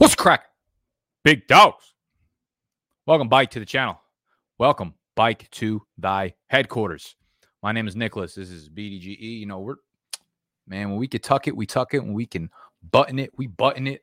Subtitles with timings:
[0.00, 0.46] What's crack?
[1.24, 1.92] Big dogs.
[3.04, 4.00] Welcome, Bike, to the channel.
[4.56, 7.16] Welcome, Bike, to thy headquarters.
[7.62, 8.34] My name is Nicholas.
[8.34, 9.18] This is BDGE.
[9.20, 9.76] You know, we're,
[10.66, 11.98] man, when we can tuck it, we tuck it.
[11.98, 12.48] When we can
[12.90, 14.02] button it, we button it.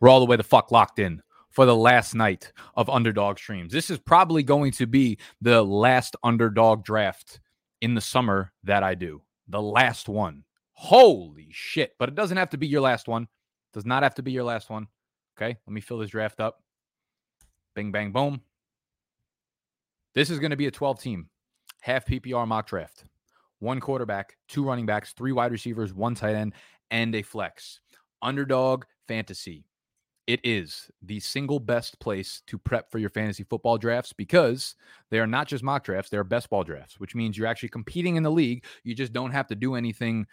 [0.00, 1.20] We're all the way the fuck locked in
[1.50, 3.74] for the last night of underdog streams.
[3.74, 7.40] This is probably going to be the last underdog draft
[7.80, 9.22] in the summer that I do.
[9.48, 10.44] The last one.
[10.72, 11.94] Holy shit.
[11.98, 13.28] But it doesn't have to be your last one.
[13.72, 14.88] Does not have to be your last one.
[15.36, 15.56] Okay.
[15.66, 16.62] Let me fill this draft up.
[17.74, 18.40] Bing, bang, boom.
[20.14, 21.28] This is going to be a 12 team,
[21.80, 23.04] half PPR mock draft.
[23.60, 26.54] One quarterback, two running backs, three wide receivers, one tight end,
[26.90, 27.80] and a flex.
[28.22, 29.67] Underdog fantasy
[30.28, 34.74] it is the single best place to prep for your fantasy football drafts because
[35.10, 38.16] they are not just mock drafts, they're best ball drafts, which means you're actually competing
[38.16, 38.66] in the league.
[38.84, 40.26] You just don't have to do anything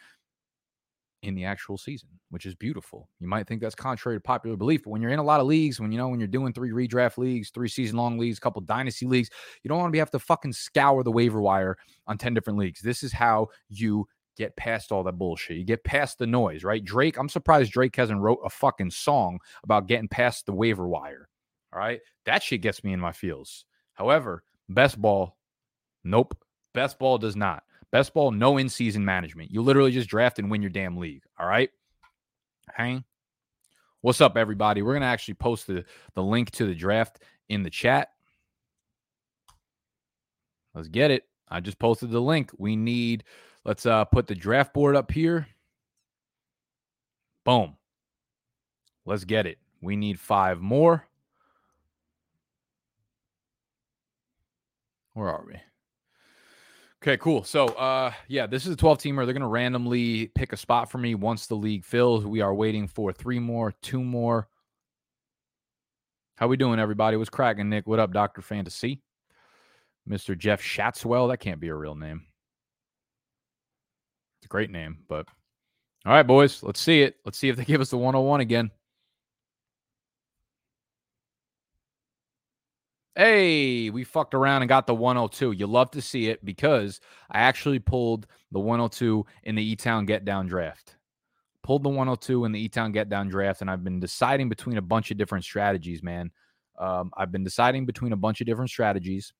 [1.23, 3.07] in the actual season, which is beautiful.
[3.21, 5.47] You might think that's contrary to popular belief, but when you're in a lot of
[5.47, 8.41] leagues, when you know when you're doing three redraft leagues, three season long leagues, a
[8.41, 9.29] couple dynasty leagues,
[9.63, 12.59] you don't want to be have to fucking scour the waiver wire on 10 different
[12.59, 12.81] leagues.
[12.81, 15.57] This is how you get past all that bullshit.
[15.57, 16.83] You get past the noise, right?
[16.83, 21.29] Drake, I'm surprised Drake hasn't wrote a fucking song about getting past the waiver wire.
[21.73, 21.99] All right.
[22.25, 23.65] That shit gets me in my feels.
[23.93, 25.37] However, best ball,
[26.03, 26.37] nope.
[26.73, 27.63] Best ball does not.
[27.91, 29.51] Best ball, no in season management.
[29.51, 31.23] You literally just draft and win your damn league.
[31.39, 31.69] All right.
[32.73, 33.03] Hang.
[34.01, 34.81] What's up, everybody?
[34.81, 37.19] We're gonna actually post the, the link to the draft
[37.49, 38.09] in the chat.
[40.73, 41.23] Let's get it.
[41.47, 42.51] I just posted the link.
[42.57, 43.23] We need
[43.65, 45.47] Let's uh, put the draft board up here.
[47.43, 47.75] Boom.
[49.05, 49.57] Let's get it.
[49.81, 51.07] We need five more.
[55.13, 55.55] Where are we?
[57.01, 57.43] Okay, cool.
[57.43, 59.25] So, uh, yeah, this is a 12 teamer.
[59.25, 62.25] They're going to randomly pick a spot for me once the league fills.
[62.25, 64.47] We are waiting for three more, two more.
[66.35, 67.15] How we doing, everybody?
[67.15, 67.87] What's cracking, Nick?
[67.87, 68.41] What up, Dr.
[68.41, 69.01] Fantasy?
[70.09, 70.37] Mr.
[70.37, 71.29] Jeff Shatswell.
[71.29, 72.23] That can't be a real name.
[74.45, 75.27] A great name, but
[76.05, 77.15] all right, boys, let's see it.
[77.25, 78.69] Let's see if they give us the 101 again.
[83.15, 85.53] Hey, we fucked around and got the 102.
[85.53, 86.99] You love to see it because
[87.31, 90.97] I actually pulled the 102 in the E Town Get Down draft.
[91.63, 94.77] Pulled the 102 in the E Town Get Down draft, and I've been deciding between
[94.77, 96.29] a bunch of different strategies, man.
[96.77, 99.33] Um, I've been deciding between a bunch of different strategies,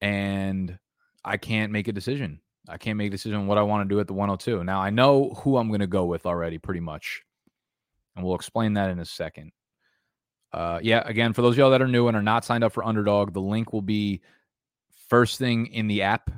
[0.00, 0.78] and
[1.24, 2.40] I can't make a decision.
[2.68, 4.64] I can't make a decision on what I want to do at the 102.
[4.64, 7.22] Now I know who I'm going to go with already, pretty much,
[8.16, 9.52] and we'll explain that in a second.
[10.52, 12.72] Uh, yeah, again, for those of y'all that are new and are not signed up
[12.72, 14.22] for Underdog, the link will be
[15.08, 16.30] first thing in the app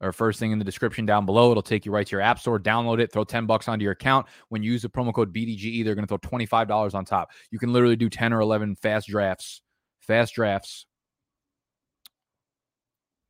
[0.00, 1.50] or first thing in the description down below.
[1.50, 2.58] It'll take you right to your app store.
[2.58, 4.26] Download it, throw 10 bucks onto your account.
[4.48, 7.32] When you use the promo code BDGE, they're going to throw $25 on top.
[7.50, 9.60] You can literally do 10 or 11 fast drafts,
[10.00, 10.86] fast drafts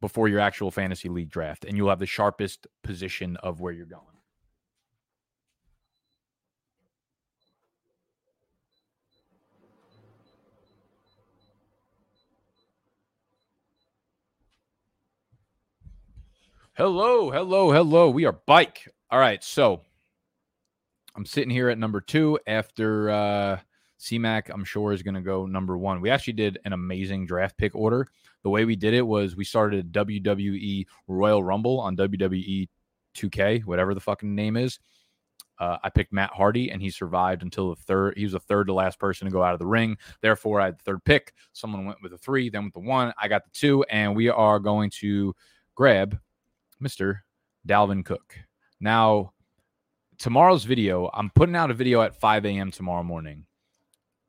[0.00, 3.86] before your actual fantasy league draft, and you'll have the sharpest position of where you're
[3.86, 4.04] going.
[16.74, 18.08] Hello, hello, hello.
[18.08, 18.88] We are bike.
[19.10, 19.82] All right, so
[21.14, 23.58] I'm sitting here at number two after uh
[24.00, 26.00] CMAC, I'm sure, is going to go number one.
[26.00, 28.06] We actually did an amazing draft pick order.
[28.42, 32.68] The way we did it was we started a WWE Royal Rumble on WWE
[33.14, 34.78] 2K, whatever the fucking name is.
[35.58, 38.16] Uh, I picked Matt Hardy, and he survived until the third.
[38.16, 39.98] He was the third to last person to go out of the ring.
[40.22, 41.34] Therefore, I had the third pick.
[41.52, 43.12] Someone went with the three, then with the one.
[43.18, 45.34] I got the two, and we are going to
[45.74, 46.18] grab
[46.82, 47.18] Mr.
[47.68, 48.38] Dalvin Cook.
[48.80, 49.34] Now,
[50.18, 52.70] tomorrow's video, I'm putting out a video at 5 a.m.
[52.70, 53.44] tomorrow morning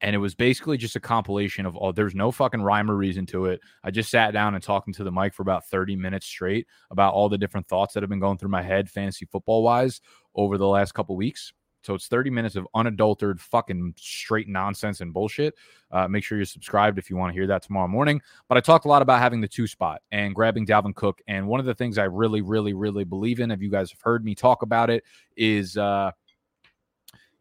[0.01, 3.25] and it was basically just a compilation of all there's no fucking rhyme or reason
[3.25, 6.25] to it i just sat down and talking to the mic for about 30 minutes
[6.25, 9.63] straight about all the different thoughts that have been going through my head fantasy football
[9.63, 10.01] wise
[10.35, 11.53] over the last couple weeks
[11.83, 15.55] so it's 30 minutes of unadulterated fucking straight nonsense and bullshit.
[15.89, 18.21] Uh, make sure you're subscribed if you want to hear that tomorrow morning.
[18.47, 21.21] But I talked a lot about having the two spot and grabbing Dalvin Cook.
[21.27, 24.01] And one of the things I really, really, really believe in, if you guys have
[24.01, 25.03] heard me talk about it,
[25.35, 26.11] is uh,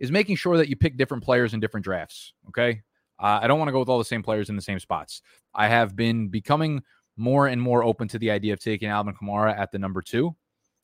[0.01, 2.33] is making sure that you pick different players in different drafts.
[2.49, 2.83] Okay.
[3.19, 5.23] Uh, I don't want to go with all the same players in the same spots.
[5.55, 6.83] I have been becoming
[7.17, 10.35] more and more open to the idea of taking Alvin Kamara at the number two.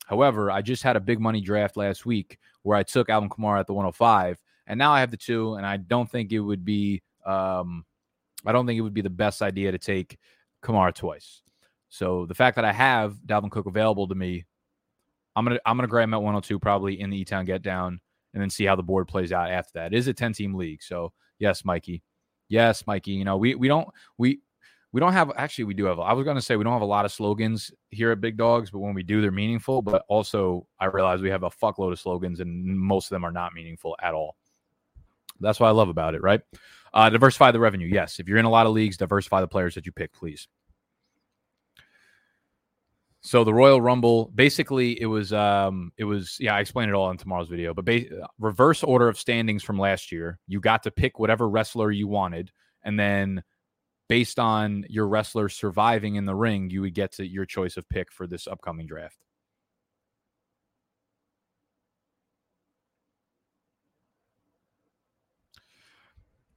[0.07, 3.61] However, I just had a big money draft last week where I took Alvin Kamara
[3.61, 6.65] at the 105, and now I have the two, and I don't think it would
[6.65, 7.85] be, um,
[8.45, 10.19] I don't think it would be the best idea to take
[10.62, 11.43] Kamara twice.
[11.89, 14.45] So the fact that I have Dalvin Cook available to me
[15.37, 18.01] I'm gonna I'm gonna grab him at 102 probably in the E Town get down,
[18.37, 19.94] and then see how the board plays out after that.
[19.94, 22.03] It is a 10 team league, so yes, Mikey,
[22.50, 23.12] yes, Mikey.
[23.12, 23.88] You know we we don't
[24.19, 24.41] we
[24.93, 26.81] we don't have actually we do have i was going to say we don't have
[26.81, 30.03] a lot of slogans here at big dogs but when we do they're meaningful but
[30.09, 33.53] also i realize we have a fuckload of slogans and most of them are not
[33.53, 34.37] meaningful at all
[35.41, 36.41] that's what i love about it right
[36.94, 39.75] uh, diversify the revenue yes if you're in a lot of leagues diversify the players
[39.75, 40.49] that you pick please
[43.26, 47.11] so the royal rumble basically it was um it was yeah i explained it all
[47.11, 48.05] in tomorrow's video but ba-
[48.38, 52.50] reverse order of standings from last year you got to pick whatever wrestler you wanted
[52.84, 53.43] and then
[54.08, 57.88] based on your wrestler surviving in the ring, you would get to your choice of
[57.88, 59.17] pick for this upcoming draft.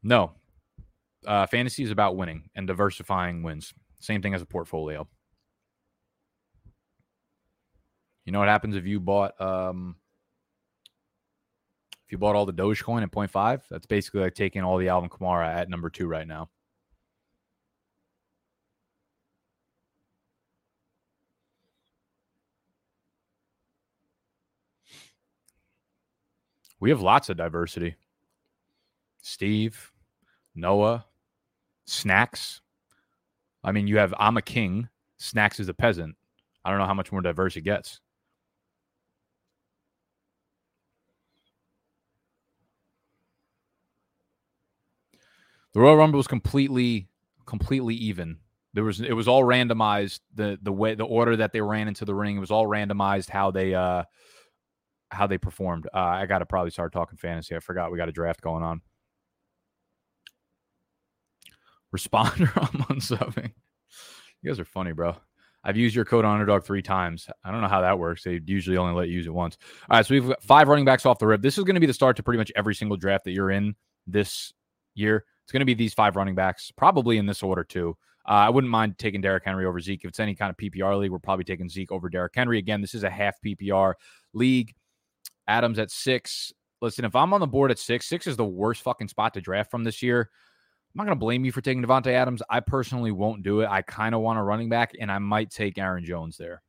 [0.01, 0.31] No.
[1.25, 3.73] Uh, fantasy is about winning and diversifying wins.
[3.99, 5.07] Same thing as a portfolio.
[8.29, 9.95] You know what happens if you bought um
[12.05, 13.63] if you bought all the Dogecoin at 0.5?
[13.71, 16.47] That's basically like taking all the Alvin Kamara at number two right now.
[26.79, 27.95] We have lots of diversity.
[29.23, 29.91] Steve,
[30.53, 31.03] Noah,
[31.87, 32.61] Snacks.
[33.63, 34.87] I mean, you have I'm a king,
[35.17, 36.15] Snacks is a peasant.
[36.63, 38.01] I don't know how much more diverse it gets.
[45.73, 47.09] The Royal Rumble was completely,
[47.45, 48.37] completely even.
[48.73, 50.19] There was it was all randomized.
[50.35, 53.29] The the way the order that they ran into the ring it was all randomized.
[53.29, 54.03] How they uh
[55.11, 55.87] how they performed.
[55.93, 57.55] Uh, I got to probably start talking fantasy.
[57.55, 58.81] I forgot we got a draft going on.
[61.95, 63.51] Responder I'm unsubbing.
[64.41, 65.15] You guys are funny, bro.
[65.63, 67.27] I've used your code underdog three times.
[67.43, 68.23] I don't know how that works.
[68.23, 69.57] They usually only let you use it once.
[69.89, 71.41] All right, so we've got five running backs off the rip.
[71.41, 73.51] This is going to be the start to pretty much every single draft that you're
[73.51, 73.75] in
[74.07, 74.53] this
[74.95, 75.25] year.
[75.49, 77.97] It's going to be these five running backs, probably in this order too.
[78.23, 80.01] Uh, I wouldn't mind taking Derrick Henry over Zeke.
[80.03, 82.59] If it's any kind of PPR league, we're probably taking Zeke over Derrick Henry.
[82.59, 83.95] Again, this is a half PPR
[84.33, 84.75] league.
[85.47, 86.53] Adams at six.
[86.83, 89.41] Listen, if I'm on the board at six, six is the worst fucking spot to
[89.41, 90.29] draft from this year.
[90.93, 92.43] I'm not going to blame you for taking Davante Adams.
[92.47, 93.69] I personally won't do it.
[93.71, 96.61] I kind of want a running back, and I might take Aaron Jones there.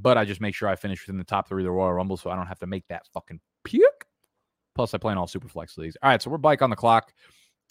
[0.00, 2.16] But I just make sure I finish within the top three of the Royal Rumble
[2.16, 4.01] so I don't have to make that fucking puke.
[4.74, 5.96] Plus, I play in all super flex leagues.
[6.02, 7.12] All right, so we're bike on the clock,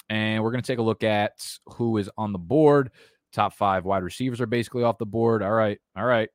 [0.09, 1.33] and we're going to take a look at
[1.65, 2.91] who is on the board.
[3.33, 5.41] Top five wide receivers are basically off the board.
[5.41, 6.29] All right, all right.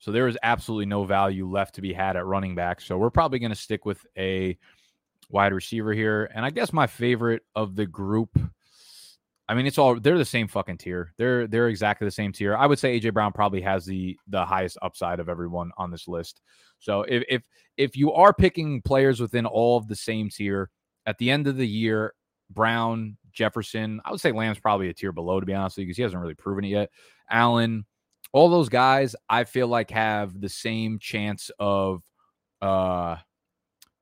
[0.00, 2.80] So there is absolutely no value left to be had at running back.
[2.80, 4.56] So we're probably going to stick with a
[5.28, 6.30] wide receiver here.
[6.34, 8.30] And I guess my favorite of the group.
[9.48, 11.14] I mean, it's all they're the same fucking tier.
[11.16, 12.54] They're they're exactly the same tier.
[12.54, 16.06] I would say AJ Brown probably has the the highest upside of everyone on this
[16.06, 16.42] list.
[16.78, 17.42] So if if
[17.78, 20.68] if you are picking players within all of the same tier
[21.06, 22.12] at the end of the year,
[22.50, 25.86] Brown, Jefferson, I would say Lamb's probably a tier below to be honest with you
[25.86, 26.90] because he hasn't really proven it yet.
[27.30, 27.86] Allen,
[28.32, 32.02] all those guys I feel like have the same chance of
[32.60, 33.16] uh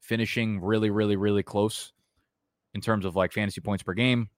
[0.00, 1.92] finishing really, really, really close
[2.74, 4.28] in terms of like fantasy points per game.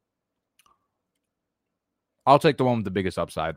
[2.28, 3.56] I'll take the one with the biggest upside.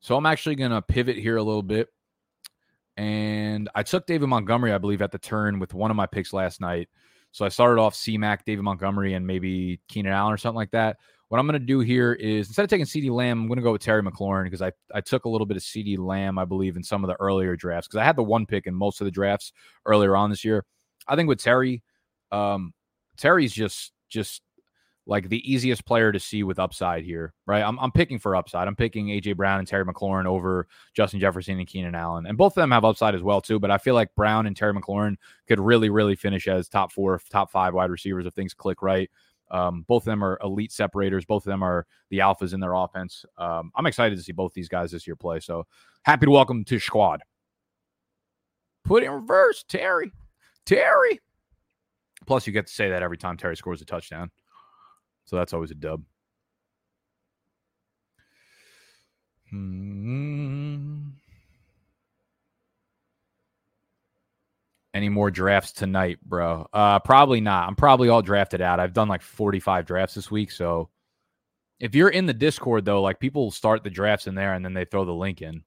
[0.00, 1.88] So I'm actually going to pivot here a little bit.
[2.96, 6.32] And I took David Montgomery, I believe, at the turn with one of my picks
[6.32, 6.88] last night.
[7.32, 10.96] So I started off CMAC, David Montgomery, and maybe Keenan Allen or something like that.
[11.28, 13.62] What I'm going to do here is instead of taking CD Lamb, I'm going to
[13.62, 16.46] go with Terry McLaurin because I, I took a little bit of CD Lamb, I
[16.46, 19.02] believe, in some of the earlier drafts because I had the one pick in most
[19.02, 19.52] of the drafts
[19.84, 20.64] earlier on this year.
[21.06, 21.82] I think with Terry,
[22.30, 22.72] um,
[23.18, 24.42] Terry's just just
[25.06, 27.62] like the easiest player to see with upside here, right?
[27.62, 28.68] I'm, I'm picking for upside.
[28.68, 32.52] I'm picking AJ Brown and Terry McLaurin over Justin Jefferson and Keenan Allen, and both
[32.52, 33.58] of them have upside as well too.
[33.58, 35.16] But I feel like Brown and Terry McLaurin
[35.48, 39.10] could really, really finish as top four, top five wide receivers if things click right.
[39.50, 41.26] Um, both of them are elite separators.
[41.26, 43.24] Both of them are the alphas in their offense.
[43.36, 45.40] Um, I'm excited to see both these guys this year play.
[45.40, 45.66] So
[46.04, 47.20] happy to welcome to squad.
[48.84, 50.10] Put in reverse, Terry.
[50.64, 51.20] Terry.
[52.26, 54.30] Plus, you get to say that every time Terry scores a touchdown.
[55.32, 56.02] So that's always a dub.
[59.48, 61.08] Hmm.
[64.92, 66.68] any more drafts tonight, bro?
[66.70, 67.66] Uh, probably not.
[67.66, 68.78] I'm probably all drafted out.
[68.78, 70.50] I've done like 45 drafts this week.
[70.50, 70.90] So
[71.80, 74.74] if you're in the Discord, though, like people start the drafts in there and then
[74.74, 75.64] they throw the link in.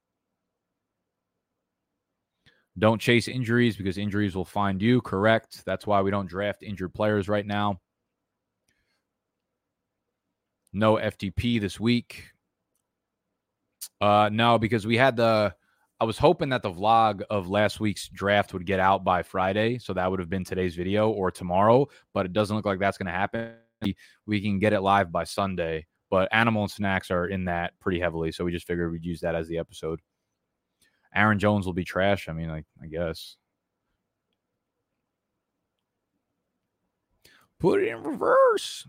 [2.78, 5.00] Don't chase injuries because injuries will find you.
[5.00, 5.64] Correct.
[5.66, 7.80] That's why we don't draft injured players right now.
[10.76, 12.32] No FTP this week.
[13.98, 15.54] Uh, no, because we had the.
[15.98, 19.78] I was hoping that the vlog of last week's draft would get out by Friday,
[19.78, 21.86] so that would have been today's video or tomorrow.
[22.12, 23.54] But it doesn't look like that's going to happen.
[24.26, 27.98] We can get it live by Sunday, but animal and snacks are in that pretty
[27.98, 30.02] heavily, so we just figured we'd use that as the episode.
[31.14, 32.28] Aaron Jones will be trash.
[32.28, 33.36] I mean, I, I guess.
[37.58, 38.86] Put it in reverse.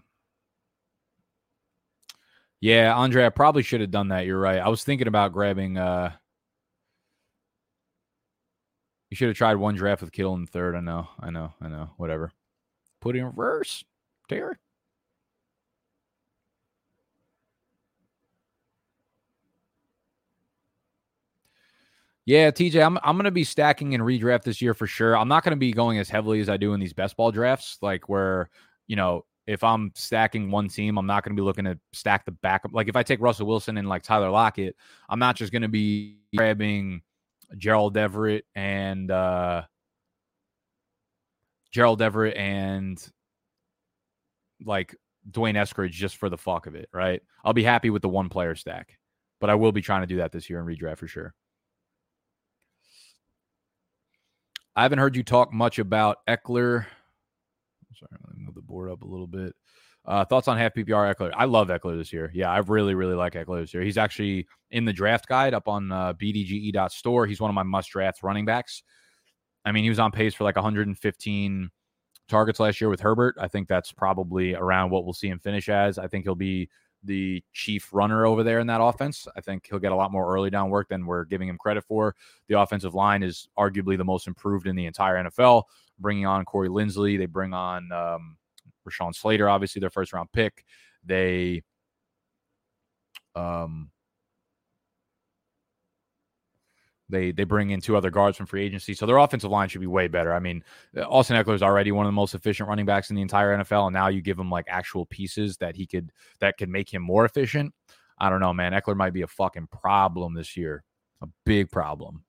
[2.60, 4.26] Yeah, Andre, I probably should have done that.
[4.26, 4.60] You're right.
[4.60, 6.12] I was thinking about grabbing uh
[9.10, 10.76] You should have tried one draft with Kittle in third.
[10.76, 11.92] I know, I know, I know.
[11.98, 12.32] Whatever.
[13.00, 13.84] Put in reverse.
[14.28, 14.56] Terry.
[22.26, 25.16] Yeah, TJ, I'm I'm gonna be stacking and redraft this year for sure.
[25.16, 27.78] I'm not gonna be going as heavily as I do in these best ball drafts,
[27.82, 28.50] like where
[28.88, 32.32] you know if I'm stacking one team, I'm not gonna be looking to stack the
[32.32, 32.74] backup.
[32.74, 34.76] Like if I take Russell Wilson and like Tyler Lockett,
[35.10, 37.02] I'm not just gonna be grabbing
[37.58, 39.64] Gerald Everett and uh
[41.72, 43.02] Gerald Everett and
[44.66, 44.96] like
[45.32, 47.22] D'Wayne Eskridge just for the fuck of it, right?
[47.44, 48.98] I'll be happy with the one player stack,
[49.40, 51.34] but I will be trying to do that this year in redraft for sure.
[54.76, 56.86] I haven't heard you talk much about Ekeler.
[57.96, 58.12] Sorry,
[58.48, 59.54] move the board up a little bit.
[60.06, 61.32] Uh, thoughts on half PPR Ekeler?
[61.36, 62.32] I love Ekeler this year.
[62.34, 63.84] Yeah, I really, really like Ekeler this year.
[63.84, 67.26] He's actually in the draft guide up on uh, bdge.store.
[67.26, 68.84] He's one of my must draft running backs.
[69.66, 71.70] I mean, he was on pace for like 115
[72.30, 73.36] targets last year with Herbert.
[73.40, 75.98] I think that's probably around what we'll see him finish as.
[75.98, 76.70] I think he'll be
[77.04, 79.28] the chief runner over there in that offense.
[79.36, 81.84] I think he'll get a lot more early down work than we're giving him credit
[81.84, 82.16] for.
[82.48, 85.64] The offensive line is arguably the most improved in the entire NFL.
[86.00, 88.38] Bringing on Corey Linsley, they bring on um,
[88.88, 90.64] Rashawn Slater, obviously their first round pick.
[91.04, 91.64] They
[93.36, 93.92] um
[97.10, 99.82] they they bring in two other guards from free agency, so their offensive line should
[99.82, 100.34] be way better.
[100.34, 100.64] I mean,
[100.98, 103.88] Austin Ekeler is already one of the most efficient running backs in the entire NFL,
[103.88, 107.02] and now you give him like actual pieces that he could that could make him
[107.02, 107.74] more efficient.
[108.20, 108.74] I don't know, man.
[108.74, 110.84] Ekeler might be a fucking problem this year,
[111.22, 112.24] a big problem.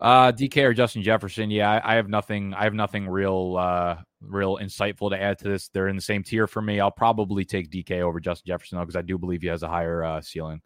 [0.00, 1.50] Uh, DK or Justin Jefferson?
[1.50, 2.52] Yeah, I, I, have nothing.
[2.54, 5.68] I have nothing real, uh, real insightful to add to this.
[5.68, 6.80] They're in the same tier for me.
[6.80, 9.68] I'll probably take DK over Justin Jefferson though, because I do believe he has a
[9.68, 10.60] higher uh, ceiling.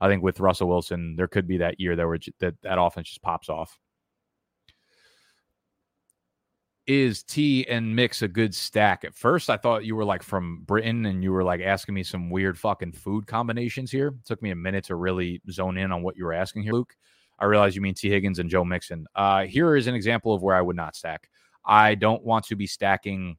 [0.00, 3.08] I think with Russell Wilson, there could be that year that where that that offense
[3.08, 3.78] just pops off.
[6.86, 9.04] Is T and Mix a good stack?
[9.04, 12.02] At first, I thought you were like from Britain and you were like asking me
[12.02, 14.08] some weird fucking food combinations here.
[14.08, 16.72] It took me a minute to really zone in on what you were asking here,
[16.72, 16.96] Luke.
[17.38, 19.06] I realize you mean Tee Higgins and Joe Mixon.
[19.14, 21.28] Uh, here is an example of where I would not stack.
[21.64, 23.36] I don't want to be stacking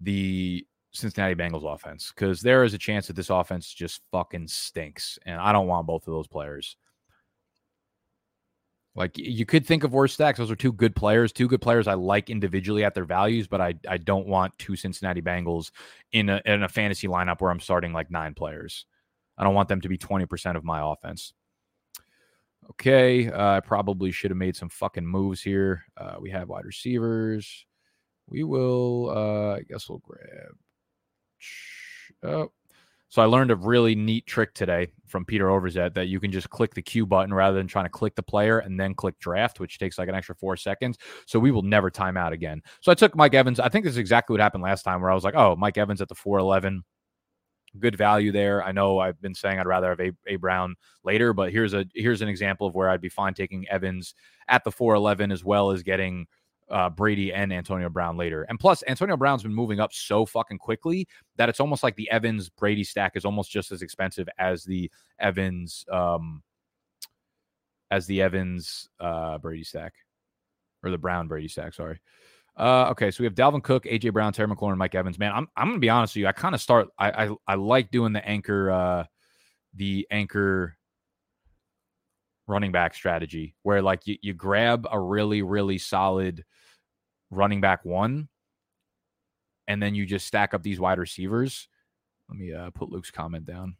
[0.00, 5.18] the Cincinnati Bengals offense because there is a chance that this offense just fucking stinks.
[5.24, 6.76] And I don't want both of those players.
[8.96, 10.38] Like you could think of worse stacks.
[10.38, 13.60] Those are two good players, two good players I like individually at their values, but
[13.60, 15.70] I I don't want two Cincinnati Bengals
[16.12, 18.86] in a in a fantasy lineup where I'm starting like nine players.
[19.38, 21.32] I don't want them to be 20% of my offense.
[22.70, 25.84] Okay, uh, I probably should have made some fucking moves here.
[25.96, 27.66] Uh, we have wide receivers.
[28.28, 30.52] We will, uh, I guess we'll grab.
[32.22, 32.52] Oh,
[33.10, 36.48] so I learned a really neat trick today from Peter Overzet that you can just
[36.48, 39.58] click the Q button rather than trying to click the player and then click draft,
[39.58, 40.96] which takes like an extra four seconds.
[41.26, 42.62] So we will never time out again.
[42.82, 43.58] So I took Mike Evans.
[43.58, 45.76] I think this is exactly what happened last time where I was like, oh, Mike
[45.76, 46.84] Evans at the 411
[47.78, 48.62] good value there.
[48.64, 50.74] I know I've been saying I'd rather have a, a Brown
[51.04, 54.14] later, but here's a here's an example of where I'd be fine taking Evans
[54.48, 56.26] at the 411 as well as getting
[56.70, 58.44] uh, Brady and Antonio Brown later.
[58.48, 62.10] And plus, Antonio Brown's been moving up so fucking quickly that it's almost like the
[62.10, 66.42] Evans Brady stack is almost just as expensive as the Evans um
[67.90, 69.94] as the Evans uh Brady stack
[70.82, 71.74] or the Brown Brady stack.
[71.74, 72.00] Sorry.
[72.56, 75.18] Uh, okay, so we have Dalvin Cook, AJ Brown, Terry McLaurin, Mike Evans.
[75.18, 76.26] Man, I'm I'm gonna be honest with you.
[76.26, 76.88] I kind of start.
[76.98, 79.04] I, I I like doing the anchor, uh,
[79.74, 80.76] the anchor
[82.46, 86.44] running back strategy where like you, you grab a really really solid
[87.30, 88.28] running back one,
[89.68, 91.68] and then you just stack up these wide receivers.
[92.28, 93.76] Let me uh, put Luke's comment down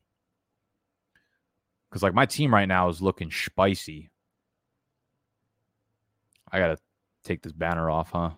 [1.90, 4.10] because like my team right now is looking spicy.
[6.50, 6.78] I gotta
[7.24, 8.30] take this banner off, huh?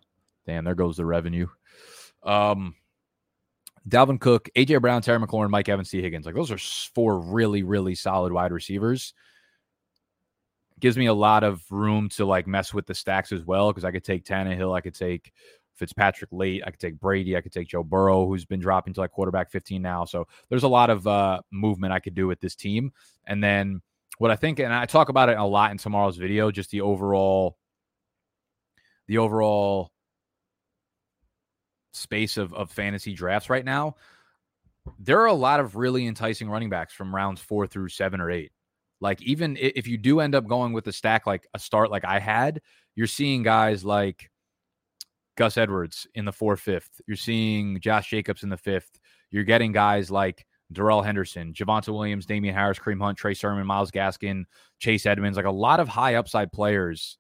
[0.47, 1.49] Damn, there goes the revenue.
[2.23, 2.75] Um,
[3.89, 6.27] Dalvin Cook, AJ Brown, Terry McLaurin, Mike Evans, Tee Higgins.
[6.27, 9.15] Like those are four really, really solid wide receivers.
[10.79, 13.85] Gives me a lot of room to like mess with the stacks as well because
[13.85, 15.33] I could take Tannehill, I could take
[15.75, 16.63] Fitzpatrick late.
[16.65, 17.37] I could take Brady.
[17.37, 20.05] I could take Joe Burrow, who's been dropping to like quarterback 15 now.
[20.05, 22.93] So there's a lot of uh, movement I could do with this team.
[23.27, 23.81] And then
[24.19, 26.83] what I think, and I talk about it a lot in tomorrow's video, just the
[26.83, 27.57] overall,
[29.09, 29.91] the overall
[31.93, 33.97] space of, of fantasy drafts right now.
[34.99, 38.31] There are a lot of really enticing running backs from rounds four through seven or
[38.31, 38.53] eight.
[39.01, 42.05] Like even if you do end up going with a stack like a start like
[42.05, 42.61] I had,
[42.95, 44.31] you're seeing guys like
[45.37, 47.01] Gus Edwards in the four fifth.
[47.07, 49.01] You're seeing Josh Jacobs in the fifth.
[49.31, 53.91] You're getting guys like Darrell Henderson, Javonte Williams, Damien Harris, Kareem Hunt, Trey Sermon, Myles
[53.91, 54.45] Gaskin,
[54.79, 57.19] Chase Edmonds, like a lot of high upside players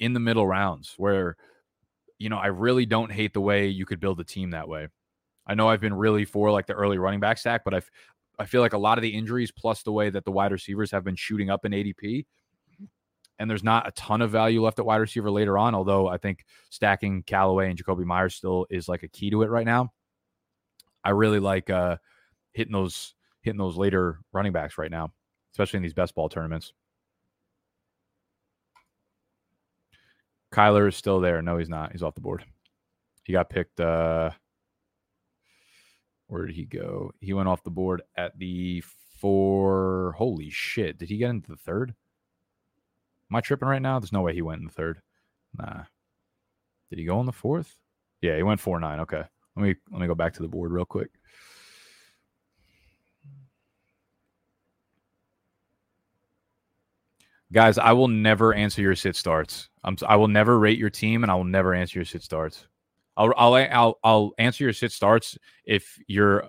[0.00, 1.36] in the middle rounds where,
[2.18, 4.88] you know, I really don't hate the way you could build a team that way.
[5.46, 7.90] I know I've been really for like the early running back stack, but I've
[8.38, 10.90] I feel like a lot of the injuries plus the way that the wide receivers
[10.90, 12.24] have been shooting up in ADP
[13.38, 15.74] and there's not a ton of value left at wide receiver later on.
[15.74, 19.50] Although I think stacking Callaway and Jakobi Meyers still is like a key to it
[19.50, 19.92] right now.
[21.02, 21.96] I really like uh,
[22.52, 25.12] hitting those hitting those later running backs right now,
[25.52, 26.72] especially in these best ball tournaments.
[30.54, 31.42] Kyler is still there.
[31.42, 31.92] No, he's not.
[31.92, 32.44] He's off the board.
[33.24, 33.80] He got picked.
[33.80, 34.30] Uh,
[36.28, 37.12] where did he go?
[37.20, 38.82] He went off the board at the
[39.18, 40.14] four.
[40.16, 40.98] Holy shit!
[40.98, 41.94] Did he get into the third?
[43.30, 43.98] Am I tripping right now?
[43.98, 45.00] There's no way he went in the third.
[45.58, 45.84] Nah.
[46.90, 47.76] Did he go in the fourth?
[48.20, 49.00] Yeah, he went four nine.
[49.00, 49.22] Okay.
[49.56, 51.10] Let me let me go back to the board real quick.
[57.54, 59.68] Guys, I will never answer your sit starts.
[59.84, 62.66] I'm I will never rate your team and I will never answer your sit starts.
[63.16, 66.48] I'll I'll I'll, I'll answer your sit starts if you're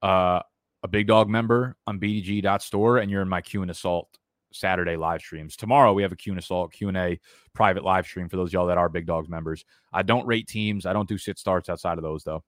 [0.00, 0.40] uh,
[0.84, 4.16] a big dog member on bdge.store and you're in my Q and assault
[4.52, 5.56] Saturday live streams.
[5.56, 7.18] Tomorrow we have a Q and Assault Q and A
[7.52, 9.64] private live stream for those y'all that are Big Dogs members.
[9.92, 10.86] I don't rate teams.
[10.86, 12.44] I don't do sit starts outside of those though.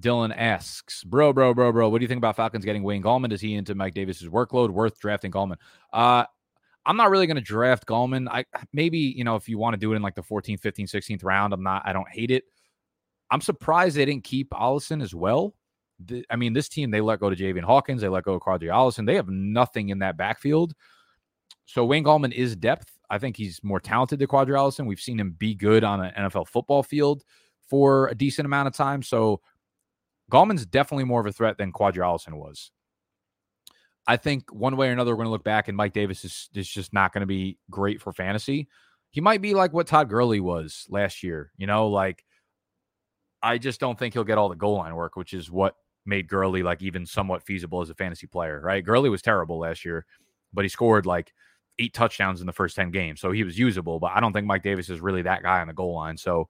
[0.00, 3.32] Dylan asks, bro, bro, bro, bro, what do you think about Falcons getting Wayne Gallman?
[3.32, 4.70] Is he into Mike Davis's workload?
[4.70, 5.56] Worth drafting Gallman?
[5.92, 6.24] Uh,
[6.86, 8.28] I'm not really going to draft Gallman.
[8.28, 10.90] I maybe you know if you want to do it in like the 14th, 15th,
[10.90, 11.52] 16th round.
[11.52, 11.82] I'm not.
[11.84, 12.44] I don't hate it.
[13.30, 15.54] I'm surprised they didn't keep Ollison as well
[16.04, 18.42] the, I mean, this team, they let go to Javian Hawkins, they let go of
[18.42, 19.06] Qadree Ollison.
[19.06, 20.74] They have nothing in that backfield.
[21.66, 22.90] So Wayne Gallman is depth.
[23.10, 24.86] I think he's more talented than Qadree Ollison.
[24.86, 27.24] We've seen him be good on an NFL football field
[27.68, 29.02] for a decent amount of time.
[29.02, 29.40] So
[30.30, 32.70] Gallman's definitely more of a threat than Qadree Ollison was.
[34.06, 36.48] I think one way or another, we're going to look back and Mike Davis is,
[36.54, 38.68] is just not going to be great for fantasy.
[39.10, 41.52] He might be like what Todd Gurley was last year.
[41.56, 42.24] You know, like
[43.42, 46.26] I just don't think he'll get all the goal line work, which is what made
[46.26, 48.84] Gurley like even somewhat feasible as a fantasy player, right?
[48.84, 50.06] Gurley was terrible last year,
[50.52, 51.32] but he scored like
[51.78, 53.20] eight touchdowns in the first 10 games.
[53.20, 55.68] So he was usable, but I don't think Mike Davis is really that guy on
[55.68, 56.16] the goal line.
[56.16, 56.48] So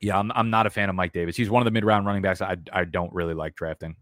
[0.00, 1.36] yeah, I'm, I'm not a fan of Mike Davis.
[1.36, 3.96] He's one of the mid round running backs I, I don't really like drafting.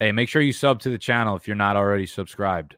[0.00, 2.76] Hey, make sure you sub to the channel if you're not already subscribed.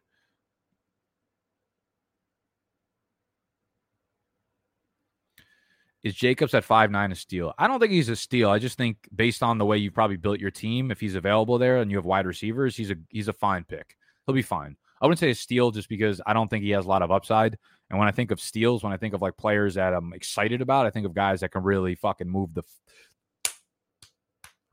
[6.03, 7.53] Is Jacobs at five nine a steal?
[7.59, 8.49] I don't think he's a steal.
[8.49, 11.59] I just think based on the way you probably built your team, if he's available
[11.59, 13.97] there and you have wide receivers, he's a he's a fine pick.
[14.25, 14.77] He'll be fine.
[15.01, 17.11] I wouldn't say a steal just because I don't think he has a lot of
[17.11, 17.59] upside.
[17.91, 20.61] And when I think of steals, when I think of like players that I'm excited
[20.61, 22.63] about, I think of guys that can really fucking move the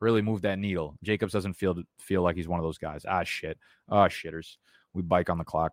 [0.00, 0.96] really move that needle.
[1.02, 3.06] Jacobs doesn't feel feel like he's one of those guys.
[3.08, 3.58] Ah shit.
[3.88, 4.56] Ah shitters.
[4.92, 5.72] We bike on the clock.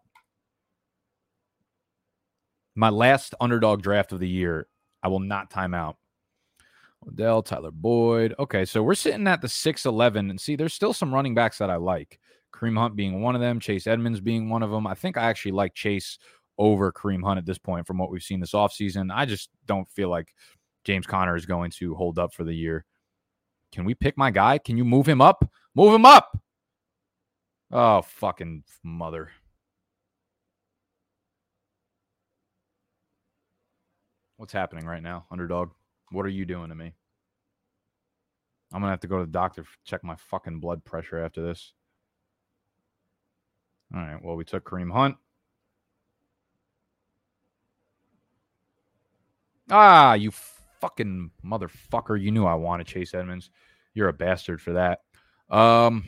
[2.75, 4.67] My last underdog draft of the year
[5.04, 5.97] I will not time out.
[7.08, 8.36] Odell, Tyler Boyd.
[8.38, 10.30] Okay, so we're sitting at the 6'11.
[10.30, 12.19] And see, there's still some running backs that I like.
[12.54, 14.86] Kareem Hunt being one of them, Chase Edmonds being one of them.
[14.86, 16.19] I think I actually like Chase
[16.62, 19.12] over Kareem Hunt at this point from what we've seen this offseason.
[19.12, 20.32] I just don't feel like
[20.84, 22.86] James Conner is going to hold up for the year.
[23.71, 24.60] Can we pick my guy?
[24.60, 25.50] Can you move him up?
[25.74, 26.38] Move him up.
[27.71, 29.32] Oh, fucking mother.
[34.38, 35.71] What's happening right now, underdog?
[36.12, 36.93] What are you doing to me?
[38.71, 41.74] I'm gonna have to go to the doctor check my fucking blood pressure after this.
[43.95, 44.24] All right.
[44.24, 45.17] Well, we took Kareem Hunt.
[49.72, 50.32] Ah, you
[50.82, 52.22] fucking motherfucker!
[52.22, 53.50] You knew I wanted Chase Edmonds.
[53.94, 55.00] You're a bastard for that.
[55.50, 56.04] Um,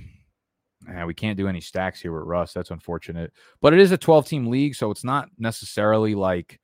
[0.87, 2.53] yeah, we can't do any stacks here with Russ.
[2.53, 3.31] That's unfortunate.
[3.61, 6.59] But it is a 12 team league, so it's not necessarily like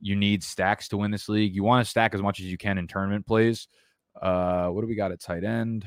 [0.00, 1.54] you need stacks to win this league.
[1.54, 3.68] You want to stack as much as you can in tournament plays.
[4.20, 5.86] Uh, what do we got at tight end?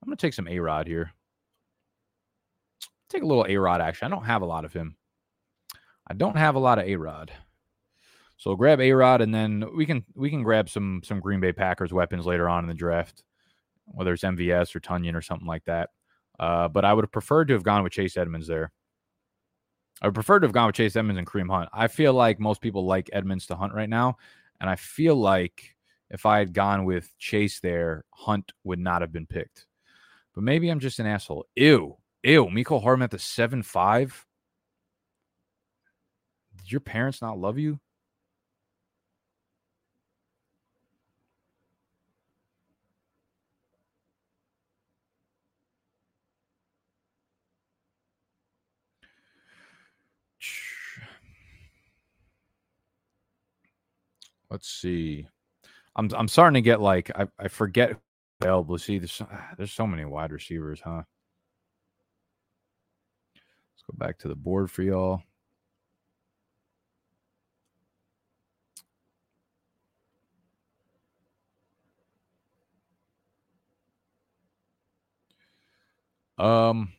[0.00, 1.12] I'm going to take some A Rod here.
[3.08, 4.06] take a little A Rod action.
[4.06, 4.96] I don't have a lot of him.
[6.06, 7.32] I don't have a lot of A Rod.
[8.36, 11.52] So grab A Rod, and then we can we can grab some some Green Bay
[11.52, 13.22] Packers weapons later on in the draft,
[13.86, 15.90] whether it's MVS or Tonyan or something like that.
[16.40, 18.72] Uh, but I would have preferred to have gone with Chase Edmonds there.
[20.00, 21.68] I would prefer to have gone with Chase Edmonds and Kareem Hunt.
[21.72, 24.16] I feel like most people like Edmonds to Hunt right now,
[24.60, 25.76] and I feel like
[26.10, 29.66] if I had gone with Chase there, Hunt would not have been picked.
[30.34, 31.46] But maybe I'm just an asshole.
[31.54, 32.46] Ew, ew.
[32.46, 34.26] Mecole Hardman at the seven five.
[36.62, 37.80] Did your parents not love you?
[54.50, 55.26] Let's see.
[55.96, 57.96] I'm I'm starting to get like I, I forget
[58.40, 58.78] available.
[58.78, 59.22] See, there's
[59.58, 61.02] there's so many wide receivers, huh?
[63.74, 65.22] Let's go back to the board for y'all.
[76.42, 76.92] Um,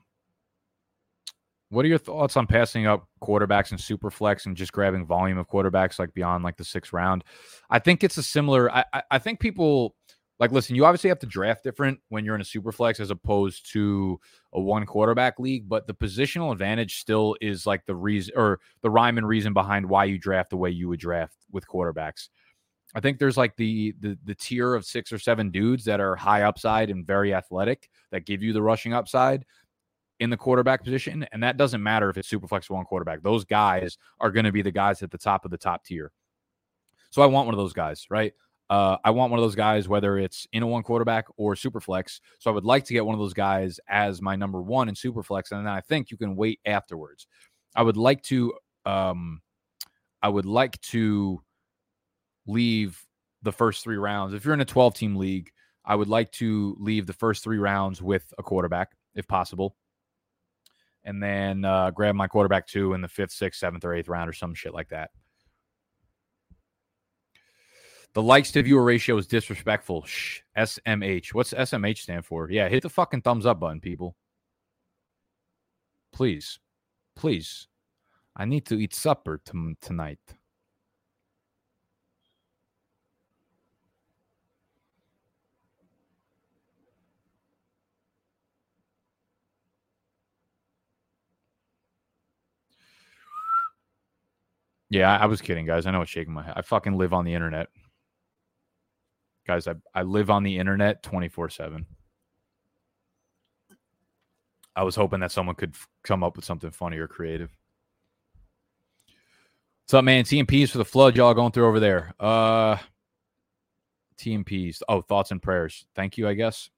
[1.69, 5.37] what are your thoughts on passing up quarterbacks and super flex and just grabbing volume
[5.37, 7.23] of quarterbacks like beyond like the sixth round?
[7.69, 8.71] I think it's a similar.
[8.71, 9.95] I, I, I think people
[10.39, 10.75] like listen.
[10.75, 14.19] You obviously have to draft different when you're in a super flex as opposed to
[14.53, 18.89] a one quarterback league, but the positional advantage still is like the reason or the
[18.89, 22.29] rhyme and reason behind why you draft the way you would draft with quarterbacks.
[22.95, 26.15] I think there's like the the the tier of six or seven dudes that are
[26.15, 29.45] high upside and very athletic that give you the rushing upside
[30.19, 31.25] in the quarterback position.
[31.31, 33.23] And that doesn't matter if it's super flex one quarterback.
[33.23, 36.11] Those guys are going to be the guys at the top of the top tier.
[37.09, 38.33] So I want one of those guys, right?
[38.69, 41.81] Uh, I want one of those guys, whether it's in a one quarterback or super
[41.81, 42.21] flex.
[42.39, 44.95] So I would like to get one of those guys as my number one in
[44.95, 45.51] super flex.
[45.51, 47.27] And then I think you can wait afterwards.
[47.75, 48.53] I would like to,
[48.85, 49.41] um,
[50.21, 51.43] I would like to
[52.47, 53.05] leave
[53.41, 54.33] the first three rounds.
[54.33, 55.51] If you're in a 12 team league,
[55.85, 59.75] I would like to leave the first three rounds with a quarterback if possible
[61.05, 64.29] and then uh, grab my quarterback two in the fifth, sixth, seventh, or eighth round
[64.29, 65.11] or some shit like that.
[68.13, 70.05] The likes to viewer ratio is disrespectful.
[70.05, 70.41] Shh.
[70.57, 71.33] SMH.
[71.33, 72.49] What's SMH stand for?
[72.49, 74.15] Yeah, hit the fucking thumbs up button, people.
[76.11, 76.59] Please.
[77.15, 77.67] Please.
[78.35, 80.19] I need to eat supper t- tonight.
[94.93, 95.87] Yeah, I was kidding, guys.
[95.87, 96.53] I know it's shaking my head.
[96.55, 97.69] I fucking live on the internet.
[99.47, 101.83] Guys, I, I live on the internet 24 7.
[104.75, 107.49] I was hoping that someone could f- come up with something funny or creative.
[109.85, 110.25] What's up, man?
[110.25, 112.13] TMPs for the flood y'all going through over there.
[112.19, 112.77] Uh
[114.19, 114.83] TMPs.
[114.87, 115.87] Oh, thoughts and prayers.
[115.95, 116.69] Thank you, I guess.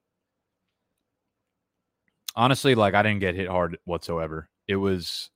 [2.33, 4.47] Honestly, like I didn't get hit hard whatsoever.
[4.69, 5.31] It was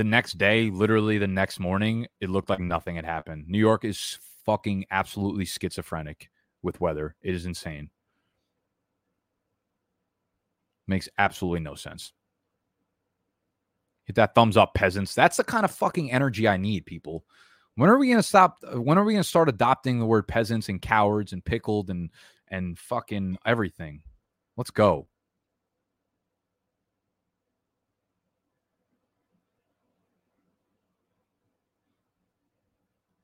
[0.00, 3.44] the next day, literally the next morning, it looked like nothing had happened.
[3.46, 6.30] New York is fucking absolutely schizophrenic
[6.62, 7.16] with weather.
[7.20, 7.90] It is insane.
[10.88, 12.14] Makes absolutely no sense.
[14.06, 15.14] Hit that thumbs up, peasants.
[15.14, 17.26] That's the kind of fucking energy I need, people.
[17.74, 18.56] When are we gonna stop?
[18.66, 22.08] Uh, when are we gonna start adopting the word peasants and cowards and pickled and
[22.48, 24.00] and fucking everything?
[24.56, 25.08] Let's go.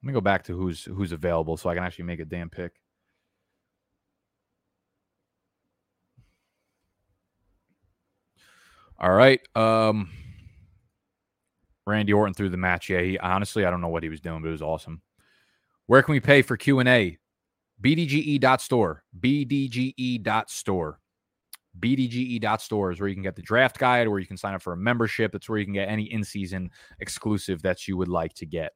[0.06, 2.48] Let me go back to who's who's available so I can actually make a damn
[2.48, 2.74] pick.
[9.00, 9.40] All right.
[9.56, 10.10] Um
[11.88, 12.88] Randy Orton through the match.
[12.88, 15.02] Yeah, he honestly I don't know what he was doing, but it was awesome.
[15.86, 17.18] Where can we pay for Q&A?
[17.82, 19.02] bdge.store.
[19.20, 21.00] bdge.store.
[21.80, 24.72] bdge.store is where you can get the draft guide, where you can sign up for
[24.72, 25.32] a membership.
[25.32, 28.72] That's where you can get any in-season exclusive that you would like to get.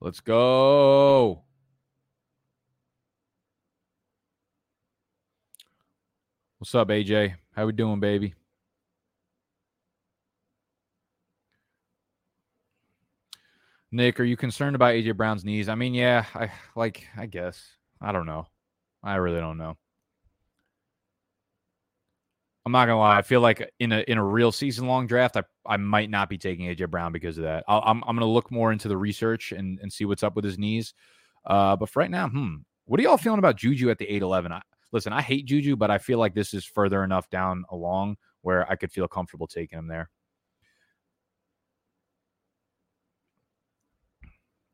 [0.00, 1.42] Let's go.
[6.58, 7.34] What's up, AJ?
[7.52, 8.34] How we doing, baby?
[13.90, 15.68] Nick, are you concerned about AJ Brown's knees?
[15.68, 17.66] I mean, yeah, I like I guess.
[18.00, 18.46] I don't know.
[19.02, 19.76] I really don't know.
[22.68, 23.16] I'm not gonna lie.
[23.16, 26.28] I feel like in a in a real season long draft, I, I might not
[26.28, 27.64] be taking AJ Brown because of that.
[27.66, 30.36] i am I'm, I'm gonna look more into the research and and see what's up
[30.36, 30.92] with his knees.
[31.46, 34.52] Uh, but right now, hmm, What are y'all feeling about Juju at the 811?
[34.52, 34.60] I,
[34.92, 38.70] listen, I hate Juju, but I feel like this is further enough down along where
[38.70, 40.10] I could feel comfortable taking him there.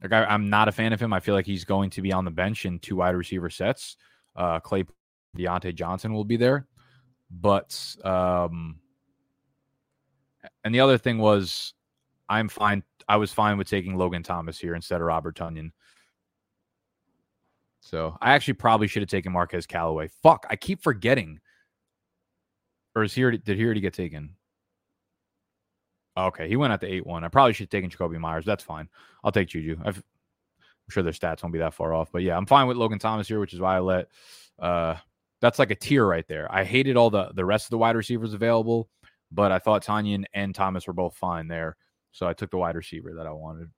[0.03, 1.13] Like I, am not a fan of him.
[1.13, 3.97] I feel like he's going to be on the bench in two wide receiver sets.
[4.35, 4.85] Uh, Clay
[5.39, 6.67] Diontae Johnson will be there,
[7.31, 8.79] but um,
[10.65, 11.75] and the other thing was,
[12.29, 12.83] I'm fine.
[13.09, 15.73] I was fine with taking Logan Thomas here instead of Robert Tonyan.
[17.81, 20.09] So I actually probably should have taken Marquez Callaway.
[20.23, 21.41] Fuck, I keep forgetting.
[22.97, 24.37] Or is he already, did he already get taken?
[26.17, 27.25] Okay, he went at the 8 1.
[27.25, 28.45] I probably should have taken Jakobi Meyers.
[28.47, 28.89] That's fine.
[29.23, 29.77] I'll take Juju.
[29.85, 30.03] i am
[30.89, 32.11] sure their stats won't be that far off.
[32.13, 34.09] But yeah, I'm fine with Logan Thomas here, which is why I let
[34.59, 34.97] uh
[35.45, 36.51] that's like a tier right there.
[36.51, 38.89] I hated all the the rest of the wide receivers available,
[39.31, 41.77] but I thought Tonyan and Thomas were both fine there.
[42.13, 43.69] So I took the wide receiver that I wanted.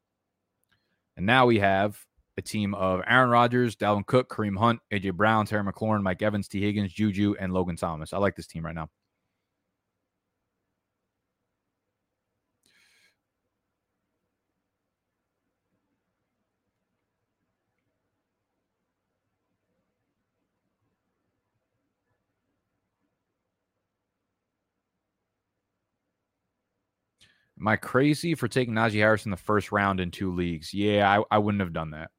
[1.17, 1.99] And now we have
[2.37, 6.47] a team of Aaron Rodgers, Dalvin Cook, Kareem Hunt, AJ Brown, Terry McLaurin, Mike Evans,
[6.47, 8.13] Tee Higgins, Juju, and Logan Thomas.
[8.13, 8.89] I like this team right now.
[27.59, 30.75] Am I crazy for taking Najee Harris in the first round in two leagues?
[30.75, 32.11] Yeah, I, I wouldn't have done that.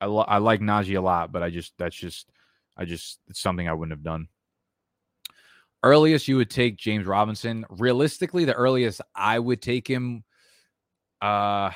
[0.00, 2.28] I, lo- I like Najee a lot, but I just that's just
[2.76, 4.28] I just it's something I wouldn't have done.
[5.84, 7.66] Earliest you would take James Robinson.
[7.70, 10.24] Realistically, the earliest I would take him
[11.20, 11.70] uh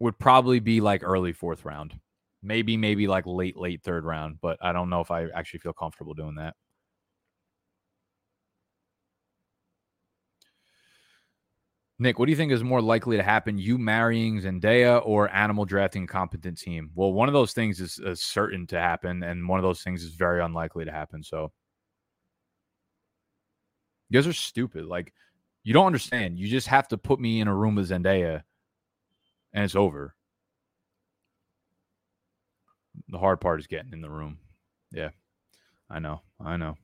[0.00, 1.98] would probably be like early fourth round.
[2.42, 5.72] Maybe, maybe like late, late third round, but I don't know if I actually feel
[5.72, 6.56] comfortable doing that.
[11.98, 13.58] Nick, what do you think is more likely to happen?
[13.58, 16.90] You marrying Zendaya or animal drafting competent team?
[16.94, 20.02] Well, one of those things is, is, certain to happen, and one of those things
[20.02, 21.22] is very unlikely to happen.
[21.22, 21.52] So,
[24.08, 24.86] you guys are stupid.
[24.86, 25.12] Like,
[25.64, 26.38] you don't understand.
[26.38, 28.42] You just have to put me in a room with Zendaya,
[29.52, 30.16] and it's over.
[33.08, 34.38] The hard part is getting in the room.
[34.90, 35.10] Yeah,
[35.88, 36.22] I know.
[36.40, 36.76] I know.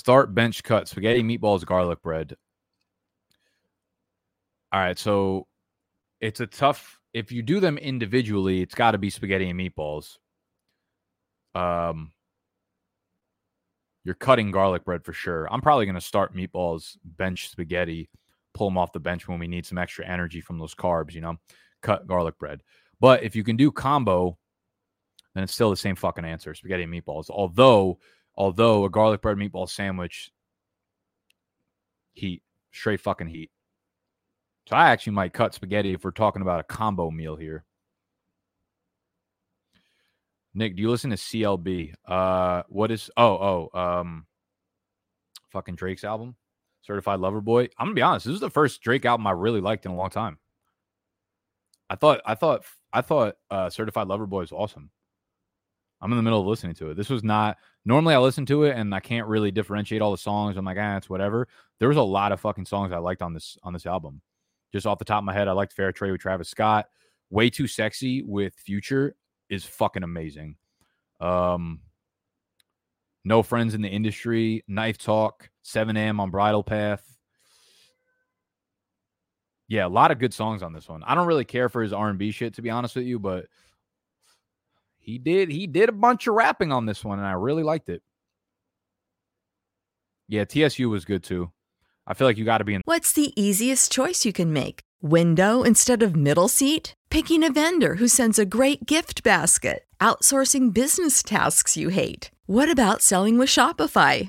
[0.00, 2.34] Start bench cut spaghetti, meatballs, garlic bread.
[4.72, 5.46] All right, so
[6.22, 6.98] it's a tough.
[7.12, 10.16] If you do them individually, it's got to be spaghetti and meatballs.
[11.54, 12.12] Um,
[14.02, 15.46] you're cutting garlic bread for sure.
[15.52, 18.08] I'm probably going to start meatballs, bench spaghetti,
[18.54, 21.12] pull them off the bench when we need some extra energy from those carbs.
[21.12, 21.36] You know,
[21.82, 22.62] cut garlic bread.
[23.00, 24.38] But if you can do combo,
[25.34, 27.28] then it's still the same fucking answer: spaghetti and meatballs.
[27.28, 27.98] Although
[28.40, 30.32] Although a garlic bread meatball sandwich,
[32.14, 33.50] heat, straight fucking heat.
[34.66, 37.66] So I actually might cut spaghetti if we're talking about a combo meal here.
[40.54, 41.92] Nick, do you listen to CLB?
[42.06, 43.10] Uh, what is?
[43.14, 44.24] Oh, oh, um,
[45.50, 46.34] fucking Drake's album,
[46.80, 47.68] Certified Lover Boy.
[47.78, 48.24] I'm gonna be honest.
[48.24, 50.38] This is the first Drake album I really liked in a long time.
[51.90, 54.88] I thought, I thought, I thought, uh, Certified Lover Boy is awesome.
[56.00, 56.96] I'm in the middle of listening to it.
[56.96, 60.18] This was not normally I listen to it and I can't really differentiate all the
[60.18, 60.56] songs.
[60.56, 61.48] I'm like, ah, it's whatever.
[61.78, 64.20] There was a lot of fucking songs I liked on this on this album.
[64.72, 66.86] Just off the top of my head, I liked Fair Trade with Travis Scott.
[67.30, 69.14] Way Too Sexy with Future
[69.48, 70.56] is fucking amazing.
[71.20, 71.80] Um
[73.24, 76.20] No Friends in the Industry, Knife Talk, 7 a.m.
[76.20, 77.06] on Bridle Path.
[79.68, 81.04] Yeah, a lot of good songs on this one.
[81.04, 83.46] I don't really care for his R&B shit to be honest with you, but
[85.00, 87.88] he did he did a bunch of rapping on this one, and I really liked
[87.88, 88.02] it.
[90.28, 91.50] Yeah, TSU was good too.
[92.06, 92.82] I feel like you got to be in.
[92.84, 94.80] What's the easiest choice you can make?
[95.02, 96.94] Window instead of middle seat?
[97.10, 99.84] Picking a vendor who sends a great gift basket?
[100.00, 102.30] Outsourcing business tasks you hate?
[102.46, 104.28] What about selling with Shopify?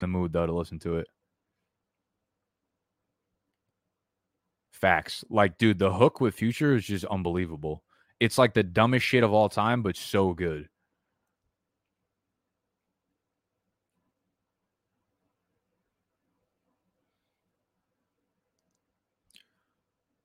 [0.00, 1.08] the mood though to listen to it.
[4.72, 5.24] Facts.
[5.30, 7.82] Like, dude, the hook with Future is just unbelievable.
[8.20, 10.68] It's like the dumbest shit of all time, but so good.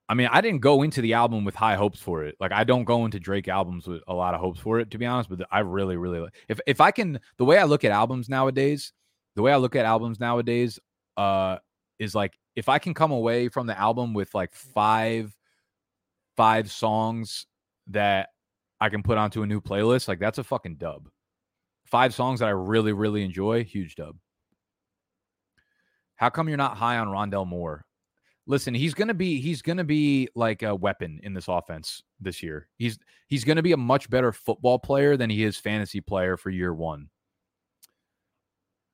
[0.09, 2.35] I mean, I didn't go into the album with high hopes for it.
[2.37, 4.97] Like, I don't go into Drake albums with a lot of hopes for it, to
[4.97, 5.29] be honest.
[5.29, 8.91] But I really, really, if if I can, the way I look at albums nowadays
[9.35, 10.79] the way I look at albums nowadays
[11.17, 11.57] uh
[11.99, 15.35] is like if I can come away from the album with like five
[16.35, 17.45] five songs
[17.87, 18.29] that
[18.79, 21.07] I can put onto a new playlist, like that's a fucking dub.
[21.85, 24.17] Five songs that I really really enjoy, huge dub.
[26.15, 27.85] How come you're not high on Rondale Moore?
[28.47, 32.67] Listen, he's gonna be he's gonna be like a weapon in this offense this year.
[32.77, 36.49] He's he's gonna be a much better football player than he is fantasy player for
[36.49, 37.09] year one.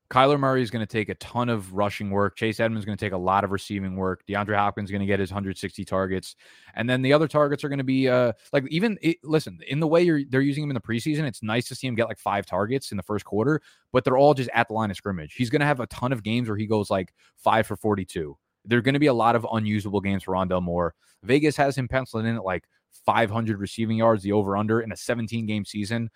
[0.09, 2.37] Kyler Murray is going to take a ton of rushing work.
[2.37, 4.23] Chase Edmonds is going to take a lot of receiving work.
[4.27, 6.35] DeAndre Hopkins is going to get his 160 targets,
[6.75, 9.79] and then the other targets are going to be uh like even it, listen in
[9.79, 11.23] the way you're they're using him in the preseason.
[11.23, 14.17] It's nice to see him get like five targets in the first quarter, but they're
[14.17, 15.33] all just at the line of scrimmage.
[15.33, 18.37] He's going to have a ton of games where he goes like five for 42.
[18.63, 20.93] There are going to be a lot of unusable games for Rondale Moore.
[21.23, 22.65] Vegas has him penciled in at like
[23.05, 26.09] 500 receiving yards, the over under in a 17 game season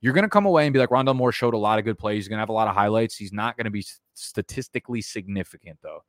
[0.00, 1.98] you're going to come away and be like, Rondale Moore showed a lot of good
[1.98, 2.16] plays.
[2.16, 3.16] He's going to have a lot of highlights.
[3.16, 3.84] He's not going to be
[4.14, 6.00] statistically significant, though.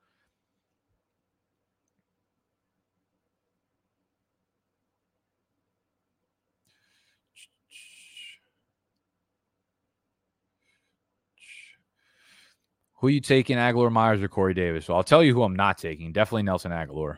[12.95, 14.87] Who are you taking, Agholor Myers or Corey Davis?
[14.87, 16.13] Well, I'll tell you who I'm not taking.
[16.13, 17.17] Definitely Nelson Agholor.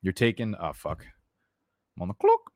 [0.00, 1.04] You're taking, oh, fuck.
[1.96, 2.51] I'm on the clock.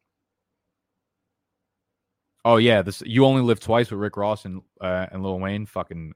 [2.47, 5.67] Oh yeah, this you only live twice with Rick Ross and uh, and Lil Wayne.
[5.67, 6.13] Fucking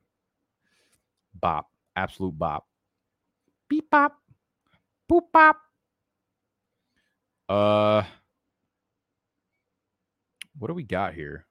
[1.34, 1.66] bop,
[1.96, 2.68] absolute bop.
[3.68, 4.16] Beep bop,
[5.10, 5.56] boop bop.
[7.48, 8.04] Uh,
[10.56, 11.46] what do we got here?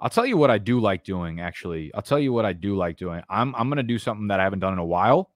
[0.00, 1.40] I'll tell you what I do like doing.
[1.40, 3.22] Actually, I'll tell you what I do like doing.
[3.30, 5.30] I'm I'm gonna do something that I haven't done in a while,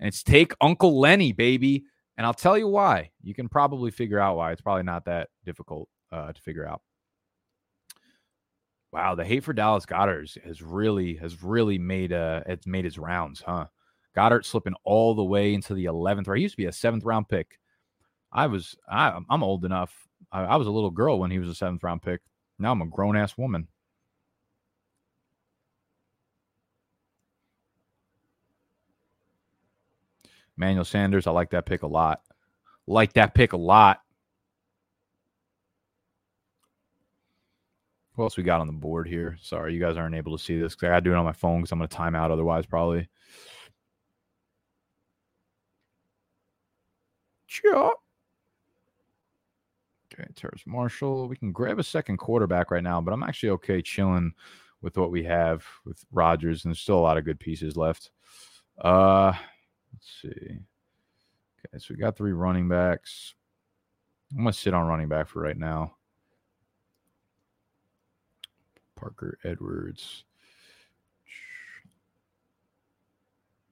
[0.00, 1.84] and it's take Uncle Lenny, baby.
[2.16, 3.12] And I'll tell you why.
[3.22, 4.50] You can probably figure out why.
[4.50, 6.82] It's probably not that difficult uh, to figure out.
[8.92, 12.98] Wow, the hate for Dallas Goedert has really has really made uh it's made his
[12.98, 13.66] rounds, huh?
[14.16, 16.38] Goedert slipping all the way into the eleventh round.
[16.38, 17.58] He used to be a seventh round pick.
[18.32, 19.94] I was I, I'm old enough.
[20.32, 22.20] I, I was a little girl when he was a seventh round pick.
[22.58, 23.68] Now I'm a grown ass woman.
[30.56, 32.22] Manuel Sanders, I like that pick a lot.
[32.86, 34.00] Like that pick a lot.
[38.18, 39.38] What else we got on the board here?
[39.40, 41.24] Sorry, you guys aren't able to see this because I got to do it on
[41.24, 43.08] my phone because I'm going to time out otherwise, probably.
[47.46, 47.94] Sure.
[50.12, 51.28] Okay, Terrace Marshall.
[51.28, 54.32] We can grab a second quarterback right now, but I'm actually okay chilling
[54.82, 58.10] with what we have with Rodgers, and there's still a lot of good pieces left.
[58.80, 59.32] Uh,
[59.92, 60.28] let's see.
[60.28, 63.34] Okay, so we got three running backs.
[64.32, 65.97] I'm gonna sit on running back for right now.
[68.98, 70.24] Parker Edwards.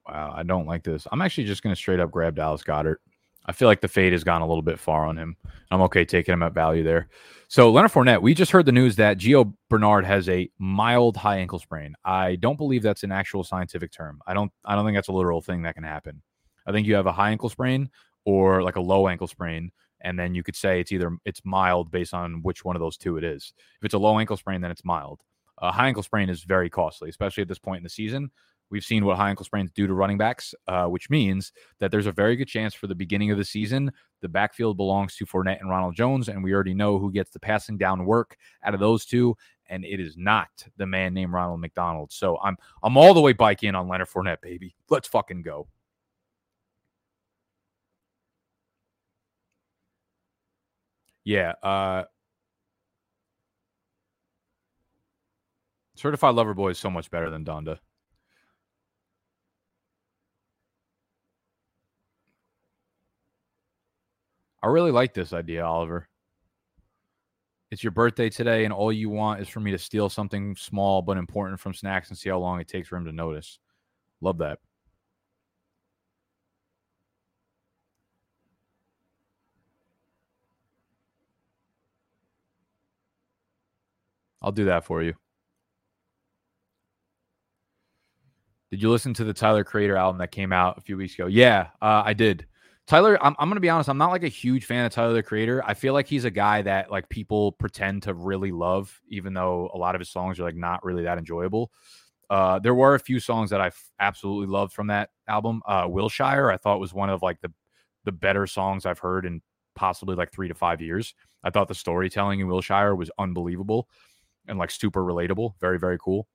[0.07, 1.05] Wow, I don't like this.
[1.11, 2.97] I'm actually just going to straight up grab Dallas Goedert.
[3.45, 5.37] I feel like the fade has gone a little bit far on him.
[5.71, 7.07] I'm okay taking him at value there.
[7.47, 11.37] So Leonard Fournette, we just heard the news that Gio Bernard has a mild high
[11.37, 11.95] ankle sprain.
[12.03, 14.21] I don't believe that's an actual scientific term.
[14.27, 14.51] I don't.
[14.65, 16.21] I don't think that's a literal thing that can happen.
[16.65, 17.89] I think you have a high ankle sprain
[18.25, 19.71] or like a low ankle sprain,
[20.01, 22.97] and then you could say it's either it's mild based on which one of those
[22.97, 23.53] two it is.
[23.79, 25.21] If it's a low ankle sprain, then it's mild.
[25.59, 28.31] A high ankle sprain is very costly, especially at this point in the season.
[28.69, 32.05] We've seen what high ankle sprains do to running backs, uh, which means that there's
[32.05, 33.91] a very good chance for the beginning of the season
[34.21, 37.39] the backfield belongs to Fournette and Ronald Jones, and we already know who gets the
[37.39, 39.35] passing down work out of those two,
[39.69, 42.11] and it is not the man named Ronald McDonald.
[42.11, 44.75] So I'm I'm all the way bike in on Leonard Fournette, baby.
[44.89, 45.67] Let's fucking go.
[51.27, 51.55] Yeah.
[51.61, 52.05] Uh,
[55.95, 57.79] Certified Lover Boy is so much better than Donda.
[64.63, 66.07] I really like this idea, Oliver.
[67.71, 71.01] It's your birthday today, and all you want is for me to steal something small
[71.01, 73.59] but important from Snacks and see how long it takes for him to notice.
[74.21, 74.59] Love that.
[84.47, 85.13] I'll do that for you.
[88.71, 91.27] Did you listen to the Tyler Creator album that came out a few weeks ago?
[91.27, 92.45] Yeah, uh, I did.
[92.85, 93.89] Tyler, I'm, I'm going to be honest.
[93.89, 95.61] I'm not like a huge fan of Tyler the Creator.
[95.65, 99.69] I feel like he's a guy that like people pretend to really love, even though
[99.73, 101.69] a lot of his songs are like not really that enjoyable.
[102.29, 105.61] Uh, there were a few songs that I f- absolutely loved from that album.
[105.67, 107.51] Uh, Wilshire, I thought was one of like the
[108.05, 109.41] the better songs I've heard in
[109.75, 111.13] possibly like three to five years.
[111.43, 113.89] I thought the storytelling in Wilshire was unbelievable
[114.47, 115.53] and like super relatable.
[115.59, 116.27] Very very cool.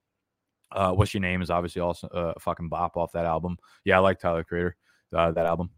[0.72, 3.58] Uh, What's your name is obviously also a fucking bop off that album.
[3.84, 4.76] Yeah, I like Tyler Creator
[5.14, 5.70] uh, that album.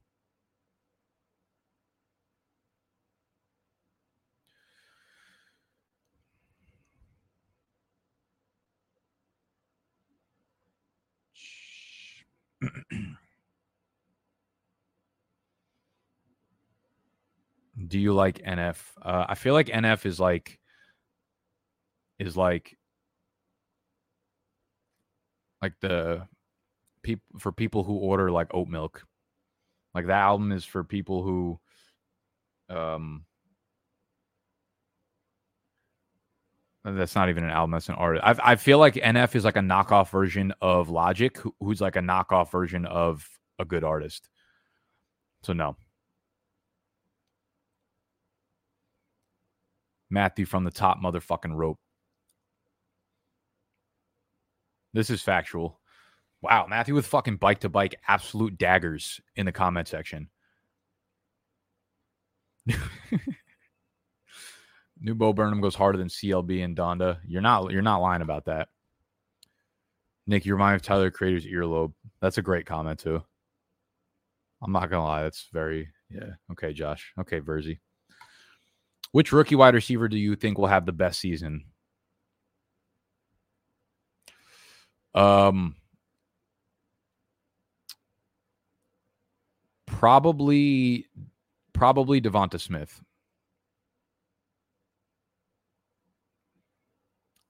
[17.89, 18.93] Do you like NF?
[19.03, 20.61] Uh, I feel like NF is like
[22.19, 22.77] is like
[25.62, 26.27] like the
[27.03, 29.05] people for people who order like oat milk.
[29.95, 31.61] Like that album is for people who
[32.69, 33.25] um
[36.85, 38.25] that's not even an album that's an artist.
[38.25, 41.97] I, I feel like nf is like a knockoff version of logic who, who's like
[41.97, 43.27] a knockoff version of
[43.59, 44.29] a good artist.
[45.43, 45.77] So no.
[50.11, 51.79] Matthew from the top motherfucking rope
[54.95, 55.79] this is factual
[56.41, 60.29] wow matthew with fucking bike to bike absolute daggers in the comment section
[65.01, 67.19] New Bo Burnham goes harder than CLB and Donda.
[67.27, 68.69] You're not you're not lying about that.
[70.27, 71.93] Nick, you remind me of Tyler Creator's earlobe.
[72.21, 73.23] That's a great comment too.
[74.63, 76.31] I'm not gonna lie, that's very yeah.
[76.53, 77.13] Okay, Josh.
[77.19, 77.81] Okay, Verzi.
[79.13, 81.67] Which rookie wide receiver do you think will have the best season?
[85.15, 85.77] Um
[89.87, 91.07] probably
[91.73, 93.01] probably Devonta Smith.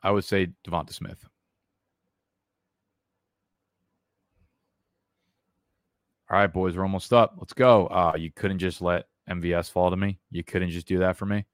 [0.03, 1.27] I would say Devonta Smith.
[6.31, 7.35] All right, boys, we're almost up.
[7.39, 7.87] Let's go.
[7.87, 10.19] Uh, you couldn't just let MVS fall to me.
[10.31, 11.45] You couldn't just do that for me.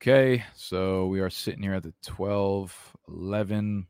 [0.00, 3.88] Okay, so we are sitting here at the 12, 11.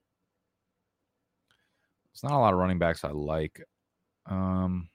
[2.15, 3.63] It's not a lot of running backs I like.
[4.25, 4.89] Um,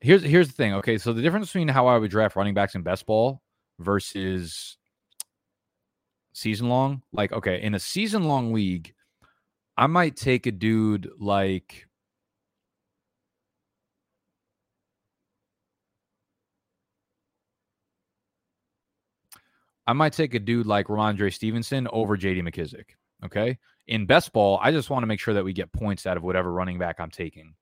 [0.00, 0.74] here's here's the thing.
[0.74, 3.40] Okay, so the difference between how I would draft running backs in best ball
[3.78, 4.76] versus
[6.34, 7.02] season long.
[7.10, 8.92] Like, okay, in a season long league,
[9.78, 11.86] I might take a dude like
[19.86, 22.84] I might take a dude like Rhamondre Stevenson over JD McKissic.
[23.24, 23.58] Okay.
[23.86, 26.22] In best ball, I just want to make sure that we get points out of
[26.22, 27.54] whatever running back I'm taking.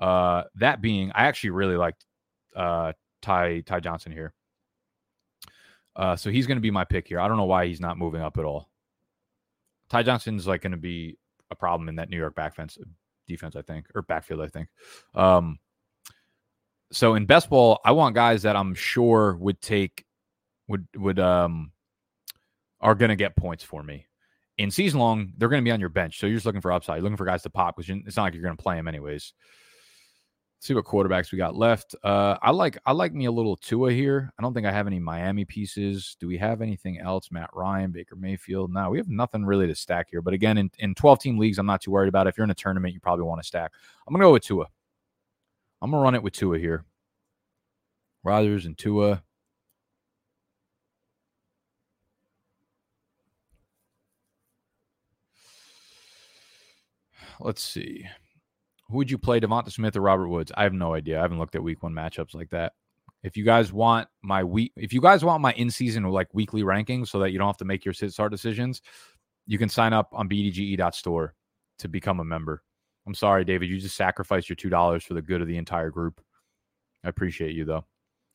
[0.00, 2.04] Uh, that being, I actually really liked
[2.56, 2.92] uh,
[3.22, 4.32] Ty Ty Johnson here.
[5.96, 7.20] Uh, so he's going to be my pick here.
[7.20, 8.68] I don't know why he's not moving up at all.
[9.90, 11.18] Ty Johnson's like going to be
[11.50, 12.76] a problem in that New York back fence
[13.28, 14.68] defense, I think, or backfield, I think.
[15.14, 15.58] Um,
[16.90, 20.04] so in best ball, I want guys that I'm sure would take
[20.68, 21.72] would would um
[22.80, 24.06] are going to get points for me.
[24.58, 26.70] In season long, they're going to be on your bench, so you're just looking for
[26.70, 26.96] upside.
[26.96, 28.86] You're looking for guys to pop because it's not like you're going to play them
[28.86, 29.32] anyways
[30.64, 31.94] see what quarterbacks we got left.
[32.02, 34.32] Uh, I like I like me a little Tua here.
[34.38, 36.16] I don't think I have any Miami pieces.
[36.18, 37.30] Do we have anything else?
[37.30, 38.72] Matt Ryan, Baker Mayfield.
[38.72, 40.22] No, we have nothing really to stack here.
[40.22, 42.26] But again, in, in 12 team leagues, I'm not too worried about.
[42.26, 42.30] It.
[42.30, 43.72] If you're in a tournament, you probably want to stack.
[44.06, 44.66] I'm gonna go with Tua.
[45.82, 46.84] I'm gonna run it with Tua here.
[48.22, 49.22] Rodgers and Tua.
[57.40, 58.06] Let's see.
[58.88, 60.52] Who would you play, Devonta Smith or Robert Woods?
[60.56, 61.18] I have no idea.
[61.18, 62.72] I haven't looked at week one matchups like that.
[63.22, 66.62] If you guys want my week, if you guys want my in season like weekly
[66.62, 68.82] rankings so that you don't have to make your sit start decisions,
[69.46, 71.34] you can sign up on bdge.store
[71.78, 72.62] to become a member.
[73.06, 73.68] I'm sorry, David.
[73.68, 76.20] You just sacrificed your two dollars for the good of the entire group.
[77.02, 77.84] I appreciate you though.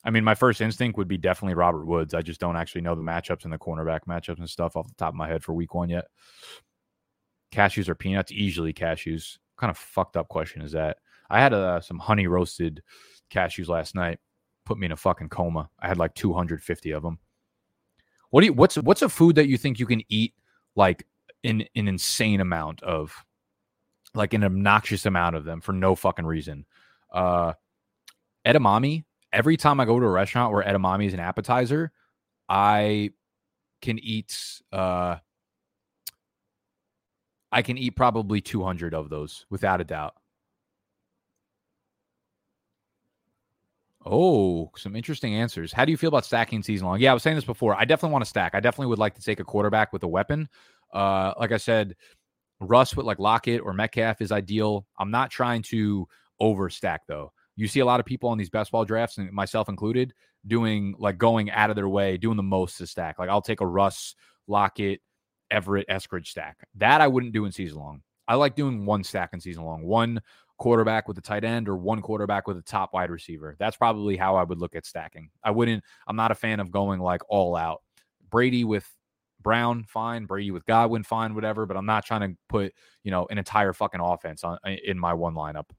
[0.04, 2.14] I mean, my first instinct would be definitely Robert Woods.
[2.14, 4.94] I just don't actually know the matchups and the cornerback matchups and stuff off the
[4.98, 6.06] top of my head for week one yet.
[7.52, 8.32] Cashews or peanuts?
[8.32, 10.98] Easily cashews kind of fucked up question is that?
[11.30, 12.82] I had uh, some honey roasted
[13.30, 14.20] cashews last night.
[14.66, 15.70] Put me in a fucking coma.
[15.80, 17.20] I had like 250 of them.
[18.30, 20.34] What do you what's what's a food that you think you can eat
[20.76, 21.06] like
[21.44, 23.14] in an insane amount of
[24.14, 26.66] like an obnoxious amount of them for no fucking reason.
[27.12, 27.54] Uh
[28.46, 31.92] edamame, every time I go to a restaurant where edamame is an appetizer,
[32.48, 33.12] I
[33.82, 34.38] can eat
[34.72, 35.18] uh
[37.52, 40.14] I can eat probably 200 of those without a doubt.
[44.06, 45.74] Oh, some interesting answers.
[45.74, 47.00] How do you feel about stacking season long?
[47.00, 47.76] Yeah, I was saying this before.
[47.76, 48.56] I definitely want to stack.
[48.56, 50.48] I definitely would like to take a quarterback with a weapon.
[50.94, 51.96] Uh, like I said,
[52.62, 54.86] Russ with like Lockett or Metcalf is ideal.
[54.98, 56.08] I'm not trying to
[56.42, 57.32] overstack though.
[57.56, 60.14] You see a lot of people on these best ball drafts, and myself included,
[60.48, 63.20] doing like going out of their way, doing the most to stack.
[63.20, 64.16] Like I'll take a Russ,
[64.48, 65.02] Lockett,
[65.52, 66.58] Everett, Eskridge stack.
[66.76, 68.02] That I wouldn't do in season long.
[68.28, 70.22] I like doing one stack in season long, one
[70.58, 73.56] quarterback with a tight end or one quarterback with a top wide receiver.
[73.58, 75.30] That's probably how I would look at stacking.
[75.44, 77.82] I wouldn't, I'm not a fan of going like all out.
[78.30, 78.88] Brady with
[79.42, 80.26] Brown, fine.
[80.26, 81.66] Brady with Godwin, fine, whatever.
[81.66, 82.74] But I'm not trying to put,
[83.04, 85.70] you know, an entire fucking offense on in my one lineup.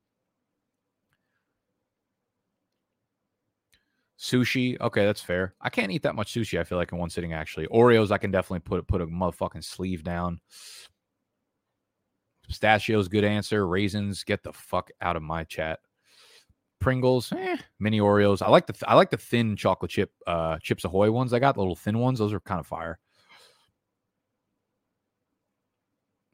[4.20, 5.54] Sushi, okay, that's fair.
[5.62, 6.60] I can't eat that much sushi.
[6.60, 7.32] I feel like in one sitting.
[7.32, 10.40] Actually, Oreos, I can definitely put put a motherfucking sleeve down.
[12.46, 13.66] Pistachios, good answer.
[13.66, 15.78] Raisins, get the fuck out of my chat.
[16.80, 18.42] Pringles, eh, mini Oreos.
[18.42, 21.32] I like the I like the thin chocolate chip uh Chips Ahoy ones.
[21.32, 22.18] I got the little thin ones.
[22.18, 22.98] Those are kind of fire.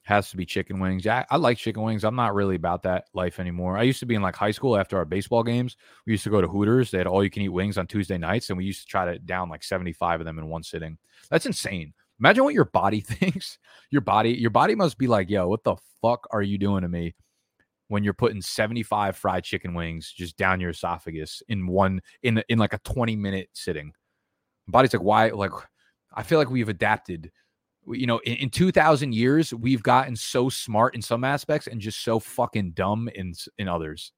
[0.06, 1.04] Has to be chicken wings.
[1.04, 2.04] Yeah, I like chicken wings.
[2.04, 3.76] I'm not really about that life anymore.
[3.76, 5.76] I used to be in like high school after our baseball games.
[6.06, 6.92] We used to go to Hooters.
[6.92, 9.04] They had all you can eat wings on Tuesday nights, and we used to try
[9.04, 10.96] to down like 75 of them in one sitting.
[11.28, 11.92] That's insane.
[12.20, 13.58] Imagine what your body thinks.
[13.90, 16.88] Your body, your body must be like, yo, what the fuck are you doing to
[16.88, 17.16] me?
[17.88, 22.60] When you're putting 75 fried chicken wings just down your esophagus in one in in
[22.60, 23.92] like a 20 minute sitting.
[24.68, 25.30] My body's like, why?
[25.30, 25.50] Like,
[26.14, 27.32] I feel like we've adapted.
[27.88, 32.02] You know, in, in 2,000 years, we've gotten so smart in some aspects and just
[32.02, 34.12] so fucking dumb in in others.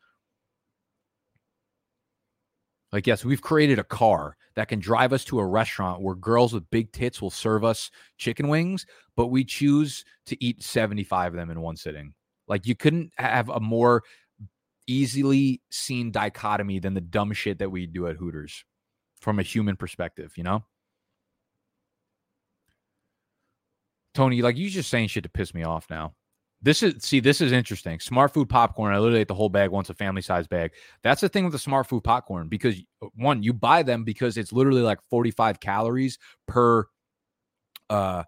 [2.93, 6.55] Like, yes, we've created a car that can drive us to a restaurant where girls
[6.55, 11.37] with big tits will serve us chicken wings, but we choose to eat 75 of
[11.37, 12.14] them in one sitting.
[12.47, 14.03] Like, you couldn't have a more
[14.87, 18.64] easily seen dichotomy than the dumb shit that we do at Hooters
[19.21, 20.64] from a human perspective, you know?
[24.19, 26.12] Tony, like, you just saying shit to piss me off now.
[26.61, 28.01] This is see, this is interesting.
[28.01, 28.93] Smart food popcorn.
[28.93, 30.73] I literally ate the whole bag once, a family size bag.
[31.05, 32.75] That's the thing with the smart food popcorn because
[33.14, 36.87] one, you buy them because it's literally like 45 calories per
[37.91, 38.25] uh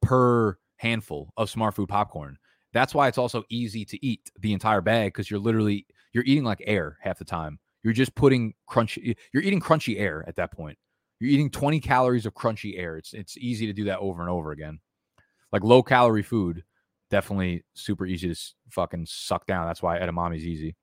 [0.00, 2.38] per handful of smart food popcorn.
[2.72, 6.44] That's why it's also easy to eat the entire bag because you're literally you're eating
[6.44, 7.58] like air half the time.
[7.82, 10.78] You're just putting crunchy you're eating crunchy air at that point.
[11.18, 12.96] You're eating 20 calories of crunchy air.
[12.96, 14.78] It's it's easy to do that over and over again.
[15.52, 16.64] Like low calorie food
[17.10, 18.40] definitely super easy to
[18.70, 19.66] fucking suck down.
[19.66, 20.74] That's why edamame's easy.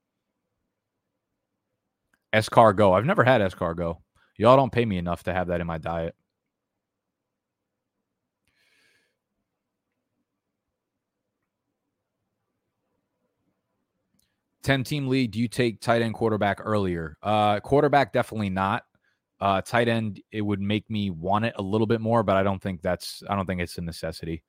[2.33, 2.95] Escargot.
[2.95, 3.97] I've never had escargot.
[4.37, 6.15] Y'all don't pay me enough to have that in my diet.
[14.61, 15.31] Ten team lead.
[15.31, 17.17] Do you take tight end quarterback earlier?
[17.23, 18.83] Uh, quarterback definitely not.
[19.41, 20.21] Uh, tight end.
[20.31, 23.23] It would make me want it a little bit more, but I don't think that's.
[23.27, 24.43] I don't think it's a necessity.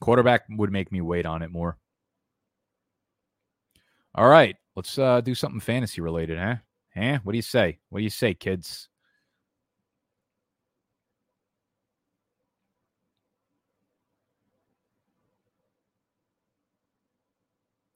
[0.00, 1.76] Quarterback would make me wait on it more.
[4.14, 6.56] All right, let's uh, do something fantasy related, huh?
[6.94, 7.18] Huh?
[7.22, 7.78] What do you say?
[7.90, 8.88] What do you say, kids?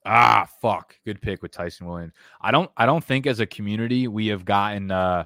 [0.05, 0.97] Ah, fuck.
[1.05, 2.13] Good pick with Ty'Son Williams.
[2.41, 5.25] I don't I don't think as a community we have gotten uh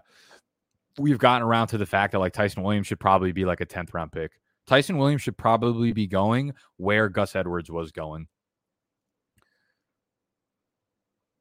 [0.99, 3.65] we've gotten around to the fact that like Ty'Son Williams should probably be like a
[3.65, 4.31] 10th round pick.
[4.67, 8.27] Ty'Son Williams should probably be going where Gus Edwards was going.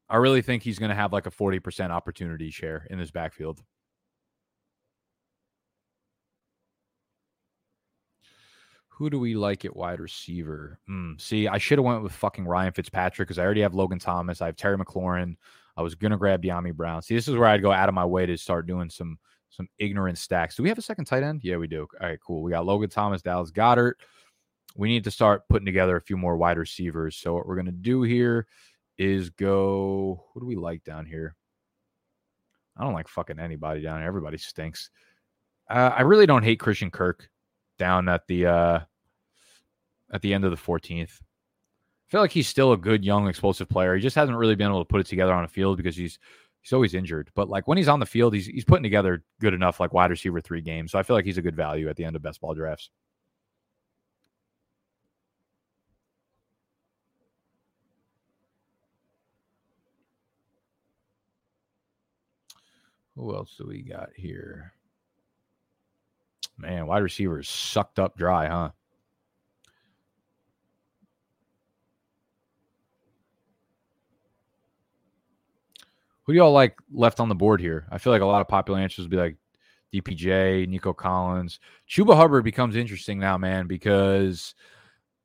[0.08, 3.60] I really think he's going to have like a 40% opportunity share in this backfield.
[8.90, 10.78] Who do we like at wide receiver?
[10.88, 13.98] Mm, see, I should have went with fucking Ryan Fitzpatrick because I already have Logan
[13.98, 14.40] Thomas.
[14.40, 15.36] I have Terry McLaurin.
[15.76, 17.02] I was gonna grab Dyami Brown.
[17.02, 19.18] See, this is where I'd go out of my way to start doing some
[19.56, 20.56] some ignorant stacks.
[20.56, 21.40] Do we have a second tight end?
[21.42, 21.86] Yeah, we do.
[22.00, 22.42] All right, cool.
[22.42, 23.94] We got Logan Thomas, Dallas Goedert.
[24.76, 27.16] We need to start putting together a few more wide receivers.
[27.16, 28.46] So what we're gonna do here
[28.98, 30.24] is go.
[30.32, 31.34] What do we like down here?
[32.76, 34.08] I don't like fucking anybody down here.
[34.08, 34.90] Everybody stinks.
[35.68, 37.28] Uh, I really don't hate Christian Kirk
[37.78, 38.80] down at the uh,
[40.12, 41.20] at the end of the 14th.
[41.20, 43.96] I feel like he's still a good young explosive player.
[43.96, 46.18] He just hasn't really been able to put it together on a field because he's
[46.66, 47.30] he's always injured.
[47.36, 50.10] But like when he's on the field, he's he's putting together good enough like wide
[50.10, 50.90] receiver three games.
[50.90, 52.90] So I feel like he's a good value at the end of best ball drafts.
[63.14, 64.72] Who else do we got here?
[66.58, 68.70] Man, wide receivers sucked up dry, huh?
[76.26, 77.86] Who do y'all like left on the board here?
[77.90, 79.36] I feel like a lot of popular answers would be like
[79.94, 81.60] DPJ, Nico Collins.
[81.88, 84.54] Chuba Hubbard becomes interesting now, man, because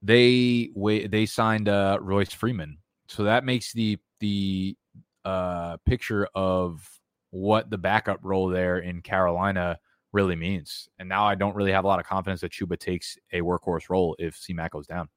[0.04, 2.78] they they signed uh, Royce Freeman,
[3.08, 4.78] so that makes the the
[5.26, 6.88] uh, picture of
[7.32, 9.80] what the backup role there in Carolina
[10.14, 10.90] really means.
[11.00, 13.90] And now I don't really have a lot of confidence that Chuba takes a workhorse
[13.90, 15.08] role if CMAC goes down.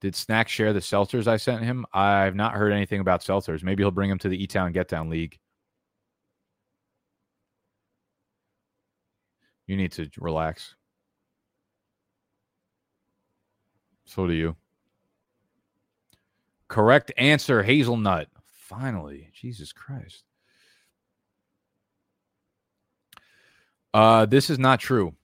[0.00, 1.84] Did Snack share the seltzers I sent him?
[1.92, 3.62] I've not heard anything about seltzers.
[3.62, 5.38] Maybe he'll bring them to the E Town Get Down League.
[9.66, 10.74] You need to relax.
[14.06, 14.56] So do you.
[16.66, 18.28] Correct answer hazelnut.
[18.46, 20.24] Finally, Jesus Christ.
[23.92, 25.14] Uh, this is not true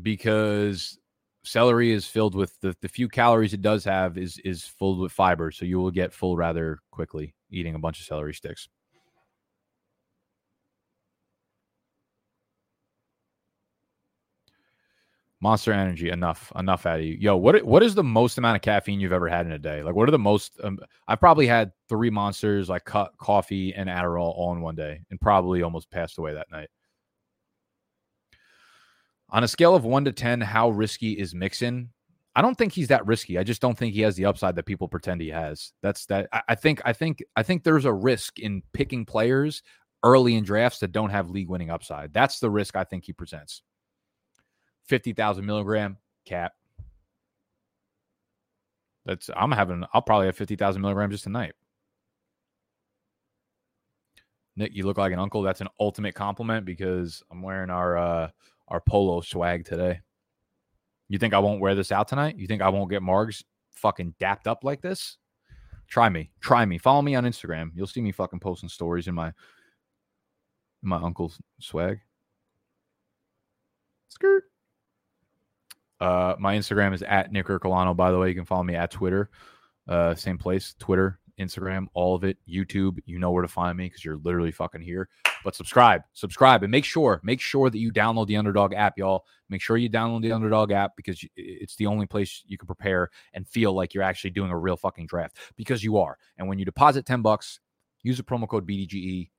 [0.00, 0.98] because
[1.44, 5.12] celery is filled with the, the few calories it does have is is filled with
[5.12, 8.68] fiber so you will get full rather quickly eating a bunch of celery sticks.
[15.40, 17.16] Monster energy enough enough out of you.
[17.18, 19.82] Yo what what is the most amount of caffeine you've ever had in a day?
[19.82, 20.78] Like what are the most um,
[21.08, 25.20] i've probably had three monsters like cut coffee and adderall all in one day and
[25.20, 26.68] probably almost passed away that night
[29.32, 31.90] on a scale of one to 10, how risky is Mixon?
[32.36, 33.38] I don't think he's that risky.
[33.38, 35.72] I just don't think he has the upside that people pretend he has.
[35.82, 36.28] That's that.
[36.48, 36.80] I, think.
[36.84, 37.22] I think.
[37.36, 39.62] I think there's a risk in picking players
[40.02, 42.12] early in drafts that don't have league winning upside.
[42.12, 43.62] That's the risk I think he presents.
[44.86, 46.52] Fifty thousand milligram cap.
[49.04, 49.28] That's.
[49.36, 49.84] I'm having.
[49.92, 51.52] I'll probably have fifty thousand milligrams just tonight.
[54.56, 55.42] Nick, you look like an uncle.
[55.42, 58.30] That's an ultimate compliment because I'm wearing our uh
[58.72, 60.00] our polo swag today.
[61.08, 62.38] You think I won't wear this out tonight?
[62.38, 63.44] You think I won't get Margs
[63.74, 65.18] fucking dapped up like this?
[65.86, 66.30] Try me.
[66.40, 66.78] Try me.
[66.78, 67.70] Follow me on Instagram.
[67.74, 72.00] You'll see me fucking posting stories in my in my uncle's swag.
[74.08, 74.44] Skirt.
[76.00, 78.28] Uh, my Instagram is at Nick Ercolano, by the way.
[78.30, 79.30] You can follow me at Twitter.
[79.86, 82.98] Uh, same place, Twitter, Instagram, all of it, YouTube.
[83.06, 85.08] You know where to find me because you're literally fucking here.
[85.44, 89.24] But subscribe, subscribe, and make sure, make sure that you download the Underdog app, y'all.
[89.48, 93.10] Make sure you download the Underdog app because it's the only place you can prepare
[93.32, 96.16] and feel like you're actually doing a real fucking draft because you are.
[96.38, 97.60] And when you deposit ten bucks,
[98.02, 99.30] use the promo code BDGE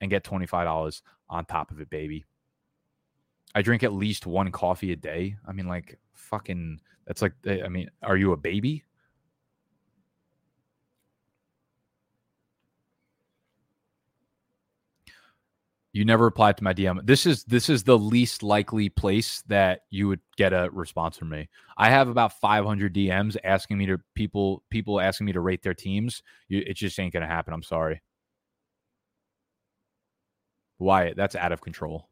[0.00, 2.24] and get twenty five dollars on top of it, baby.
[3.54, 5.36] I drink at least one coffee a day.
[5.46, 6.80] I mean, like fucking.
[7.06, 8.84] That's like, eh, I mean, are you a baby?
[15.96, 17.06] You never replied to my DM.
[17.06, 21.30] This is this is the least likely place that you would get a response from
[21.30, 21.48] me.
[21.78, 25.72] I have about 500 DMs asking me to people people asking me to rate their
[25.72, 26.22] teams.
[26.48, 27.54] You, it just ain't gonna happen.
[27.54, 28.02] I'm sorry.
[30.78, 32.10] Wyatt, that's out of control.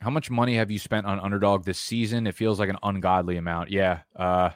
[0.00, 2.26] How much money have you spent on underdog this season?
[2.26, 3.70] It feels like an ungodly amount.
[3.70, 4.00] Yeah.
[4.16, 4.50] Uh,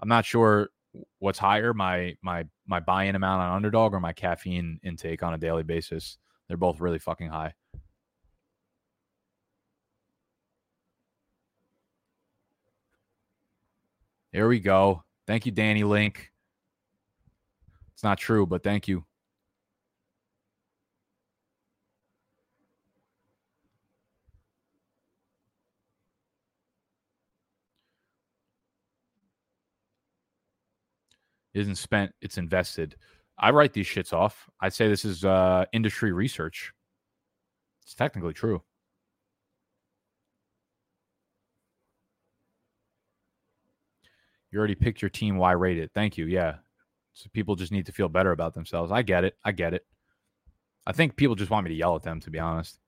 [0.00, 0.70] I'm not sure
[1.18, 5.38] what's higher, my my my buy-in amount on underdog or my caffeine intake on a
[5.38, 6.18] daily basis.
[6.48, 7.54] They're both really fucking high.
[14.32, 15.04] There we go.
[15.26, 16.30] Thank you, Danny Link.
[17.92, 19.04] It's not true, but thank you.
[31.54, 32.96] Isn't spent, it's invested.
[33.38, 34.48] I write these shits off.
[34.60, 36.72] I'd say this is uh, industry research.
[37.82, 38.62] It's technically true.
[44.50, 45.36] You already picked your team.
[45.36, 45.92] Why rate it?
[45.94, 46.26] Thank you.
[46.26, 46.56] Yeah.
[47.12, 48.90] So people just need to feel better about themselves.
[48.92, 49.36] I get it.
[49.44, 49.86] I get it.
[50.86, 52.79] I think people just want me to yell at them, to be honest.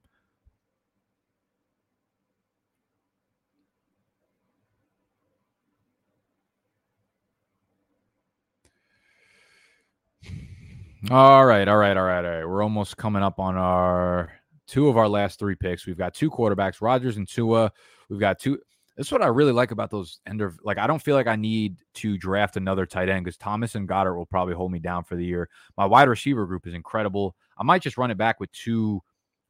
[11.10, 12.46] All right, all right, all right, all right.
[12.46, 14.32] We're almost coming up on our
[14.68, 15.84] two of our last three picks.
[15.84, 17.72] We've got two quarterbacks, Rodgers and Tua.
[18.08, 18.60] We've got two.
[18.96, 21.26] This is what I really like about those end of like I don't feel like
[21.26, 24.78] I need to draft another tight end because Thomas and Goedert will probably hold me
[24.78, 25.48] down for the year.
[25.76, 27.34] My wide receiver group is incredible.
[27.58, 29.00] I might just run it back with two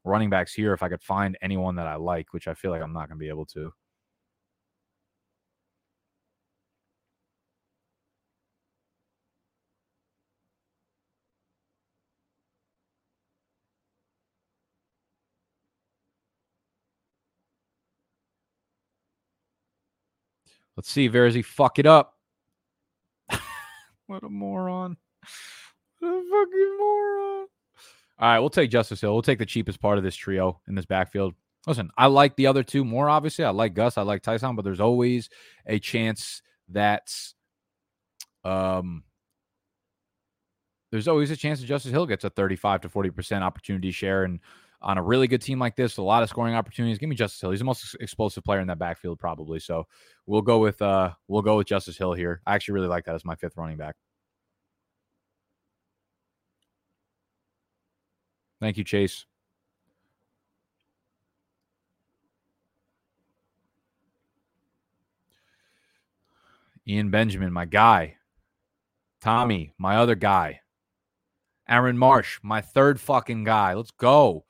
[0.04, 2.80] running backs here if I could find anyone that I like, which I feel like
[2.82, 3.70] I'm not gonna be able to.
[20.82, 21.08] Let's see.
[21.08, 22.16] Verzi, fuck it up.
[24.08, 24.96] what a moron.
[26.00, 27.46] What a fucking moron.
[28.18, 29.12] All right, we'll take Justice Hill.
[29.12, 31.34] We'll take the cheapest part of this trio in this backfield.
[31.68, 33.44] Listen, I like the other two more, obviously.
[33.44, 35.30] I like Gus, I like Ty'Son, but there's always
[35.66, 37.14] a chance that
[38.42, 39.04] um
[40.90, 44.24] there's always a chance that Justice Hill gets a 35 to 40% opportunity share.
[44.24, 44.40] And
[44.82, 46.98] on a really good team like this, a lot of scoring opportunities.
[46.98, 47.50] Give me Justice Hill.
[47.50, 49.60] He's the most explosive player in that backfield, probably.
[49.60, 49.86] So
[50.26, 52.40] we'll go with uh we'll go with Justice Hill here.
[52.46, 53.96] I actually really like that as my fifth running back.
[58.60, 59.26] Thank you, Chase.
[66.86, 68.16] Ian Benjamin, my guy.
[69.20, 70.60] Tommy, my other guy.
[71.68, 73.74] Aaron Marsh, my third fucking guy.
[73.74, 74.44] Let's go.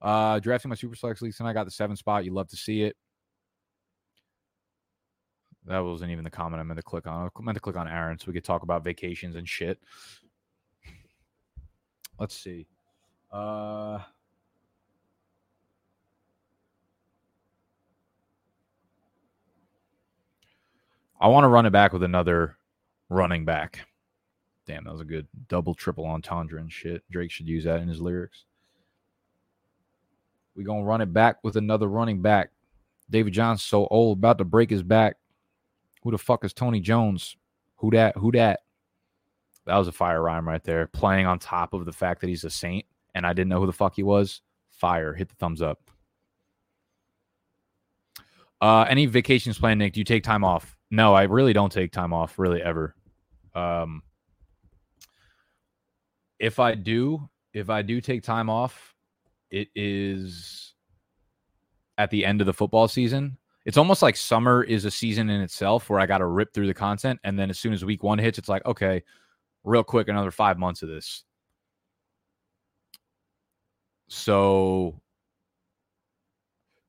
[0.00, 1.50] Uh, drafting my Super Flex League tonight.
[1.50, 2.24] I got the seventh spot.
[2.24, 2.96] You'd love to see it.
[5.66, 7.28] That wasn't even the comment I meant to click on.
[7.36, 9.78] I meant to click on Aaron so we could talk about vacations and shit.
[12.18, 12.66] Let's see.
[13.30, 13.98] Uh,
[21.20, 22.56] I want to run it back with another
[23.08, 23.86] running back.
[24.66, 27.02] Damn, that was a good double, triple entendre and shit.
[27.10, 28.44] Drake should use that in his lyrics.
[30.58, 32.50] We going to run it back with another running back.
[33.08, 35.16] David Johnson so old, about to break his back.
[36.02, 37.36] Who the fuck is Tony Jones?
[37.76, 38.16] Who that?
[38.16, 38.60] Who that?
[39.66, 40.88] That was a fire rhyme right there.
[40.88, 42.84] Playing on top of the fact that he's a saint
[43.14, 44.42] and I didn't know who the fuck he was.
[44.70, 45.14] Fire.
[45.14, 45.78] Hit the thumbs up.
[48.60, 49.92] Uh, any vacations planned, Nick?
[49.92, 50.76] Do you take time off?
[50.90, 52.96] No, I really don't take time off, really ever.
[53.54, 54.02] Um,
[56.40, 58.96] if I do, if I do take time off,
[59.50, 60.74] it is
[61.96, 63.36] at the end of the football season.
[63.64, 66.68] It's almost like summer is a season in itself where I got to rip through
[66.68, 67.20] the content.
[67.24, 69.02] And then as soon as week one hits, it's like, okay,
[69.64, 71.24] real quick, another five months of this.
[74.08, 75.02] So,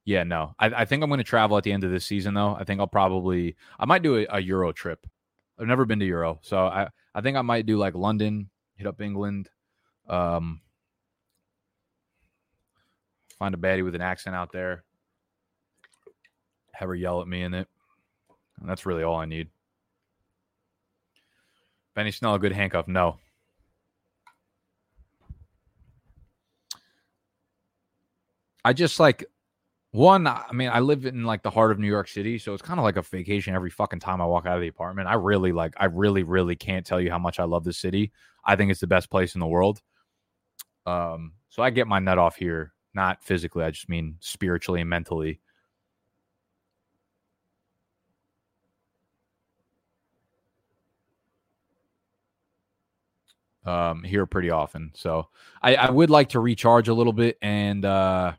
[0.05, 2.33] yeah, no, I, I think I'm going to travel at the end of this season,
[2.33, 2.55] though.
[2.55, 5.05] I think I'll probably, I might do a, a Euro trip.
[5.59, 6.39] I've never been to Euro.
[6.41, 9.49] So I, I think I might do like London, hit up England,
[10.07, 10.61] um,
[13.39, 14.83] find a baddie with an accent out there,
[16.73, 17.67] have her yell at me in it.
[18.59, 19.47] And that's really all I need.
[21.95, 22.87] Benny Snell, a good handcuff?
[22.87, 23.17] No.
[28.63, 29.25] I just like
[29.91, 30.27] one.
[30.27, 32.79] I mean, I live in like the heart of New York City, so it's kind
[32.79, 35.07] of like a vacation every fucking time I walk out of the apartment.
[35.07, 38.11] I really like, I really, really can't tell you how much I love this city.
[38.45, 39.81] I think it's the best place in the world.
[40.85, 43.63] Um, so I get my nut off here, not physically.
[43.63, 45.39] I just mean spiritually and mentally.
[53.65, 54.91] Um, here pretty often.
[54.95, 55.27] So
[55.61, 58.33] I, I would like to recharge a little bit and uh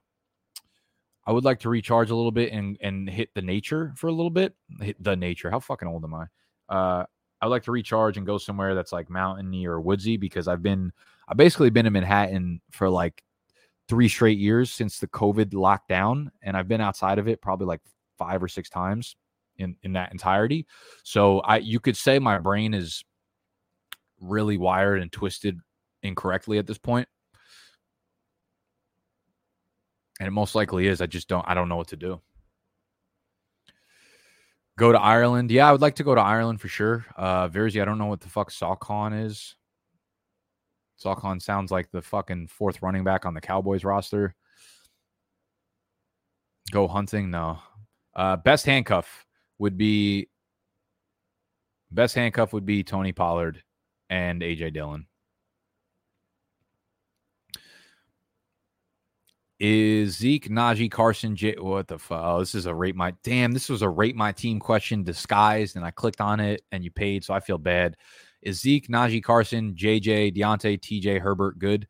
[1.26, 4.12] I would like to recharge a little bit and and hit the nature for a
[4.12, 4.54] little bit.
[4.80, 5.50] Hit the nature.
[5.50, 6.24] How fucking old am I?
[6.68, 7.04] Uh
[7.40, 10.62] I would like to recharge and go somewhere that's like mountainy or woodsy because I've
[10.62, 10.92] been
[11.28, 13.22] I've basically been in Manhattan for like
[13.90, 17.80] three straight years since the COVID lockdown, and I've been outside of it probably like
[18.16, 19.16] five or six times
[19.56, 20.64] in in that entirety.
[21.02, 23.04] So I you could say my brain is
[24.20, 25.58] really wired and twisted
[26.04, 27.08] incorrectly at this point.
[30.20, 31.00] And it most likely is.
[31.00, 32.20] I just don't I don't know what to do.
[34.78, 35.50] Go to Ireland.
[35.50, 37.06] Yeah, I would like to go to Ireland for sure.
[37.16, 39.56] Uh Verzi, I don't know what the fuck Saucon is.
[41.02, 44.34] Saucon sounds like the fucking fourth running back on the Cowboys roster.
[46.70, 47.30] Go hunting?
[47.30, 47.58] No.
[48.14, 49.26] Uh best handcuff
[49.58, 50.28] would be
[51.90, 53.62] best handcuff would be Tony Pollard
[54.10, 55.06] and AJ Dillon.
[59.58, 62.22] Is Zeke, Najee, Carson, J- what the fuck?
[62.24, 63.52] Oh, this is a rate my damn.
[63.52, 66.90] This was a rate my team question disguised, and I clicked on it, and you
[66.90, 67.96] paid, so I feel bad.
[68.42, 71.86] Is Zeke, Najee, Carson, JJ, Diontae, TJ, Herbert good?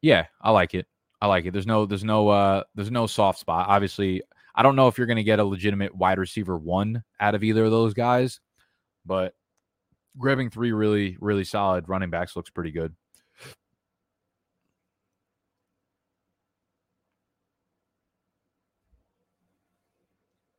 [0.00, 0.86] Yeah, I like it.
[1.20, 1.52] I like it.
[1.52, 3.68] There's no, there's no, uh, there's no soft spot.
[3.68, 4.22] Obviously,
[4.54, 7.44] I don't know if you're going to get a legitimate wide receiver one out of
[7.44, 8.40] either of those guys,
[9.06, 9.34] but
[10.18, 12.94] grabbing three really, really solid running backs looks pretty good.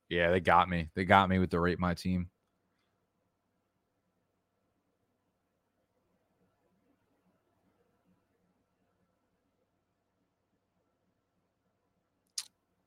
[0.10, 0.90] Yeah, they got me.
[0.96, 2.30] They got me with the rate my team.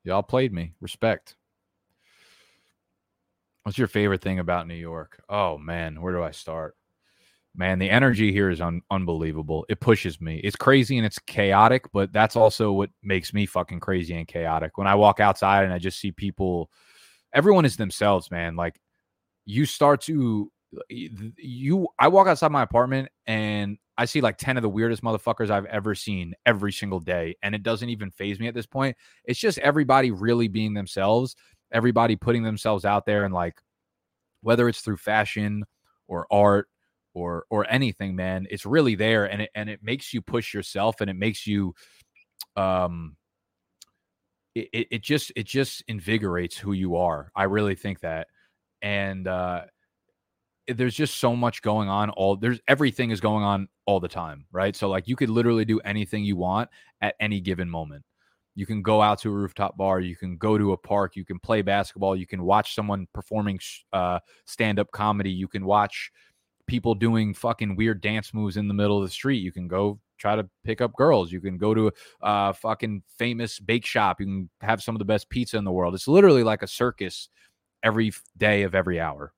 [0.07, 0.73] Y'all played me.
[0.81, 1.35] Respect.
[3.65, 5.21] What's your favorite thing about New York?
[5.29, 6.77] Oh man, where do I start?
[7.57, 9.67] Man, the energy here is un- unbelievable.
[9.69, 10.37] It pushes me.
[10.45, 14.79] It's crazy and it's chaotic, but that's also what makes me fucking crazy and chaotic.
[14.79, 16.71] When I walk outside and I just see people,
[17.35, 18.55] everyone is themselves, man.
[18.55, 18.79] Like
[19.45, 20.53] you start to
[20.89, 25.51] you I walk outside my apartment and I see like 10 of the weirdest motherfuckers
[25.51, 27.37] I've ever seen every single day.
[27.43, 28.97] And it doesn't even phase me at this point.
[29.25, 31.35] It's just everybody really being themselves,
[31.73, 33.61] everybody putting themselves out there and like
[34.43, 35.65] whether it's through fashion
[36.09, 36.69] or art
[37.15, 41.01] or or anything, man, it's really there and it and it makes you push yourself
[41.01, 41.75] and it makes you
[42.57, 43.17] um
[44.55, 47.31] it, it just it just invigorates who you are.
[47.35, 48.29] I really think that.
[48.83, 49.63] And uh
[50.69, 54.45] there's just so much going on all there's everything is going on all the time
[54.53, 54.75] right?
[54.75, 56.69] So like you could literally do anything you want
[57.01, 58.05] at any given moment.
[58.55, 61.25] You can go out to a rooftop bar you can go to a park you
[61.25, 63.61] can play basketball you can watch someone performing
[63.93, 66.11] uh, stand-up comedy you can watch
[66.67, 70.01] people doing fucking weird dance moves in the middle of the street you can go
[70.19, 71.93] try to pick up girls you can go to
[72.23, 75.64] a uh, fucking famous bake shop you can have some of the best pizza in
[75.64, 75.95] the world.
[75.95, 77.29] It's literally like a circus
[77.83, 79.33] every day of every hour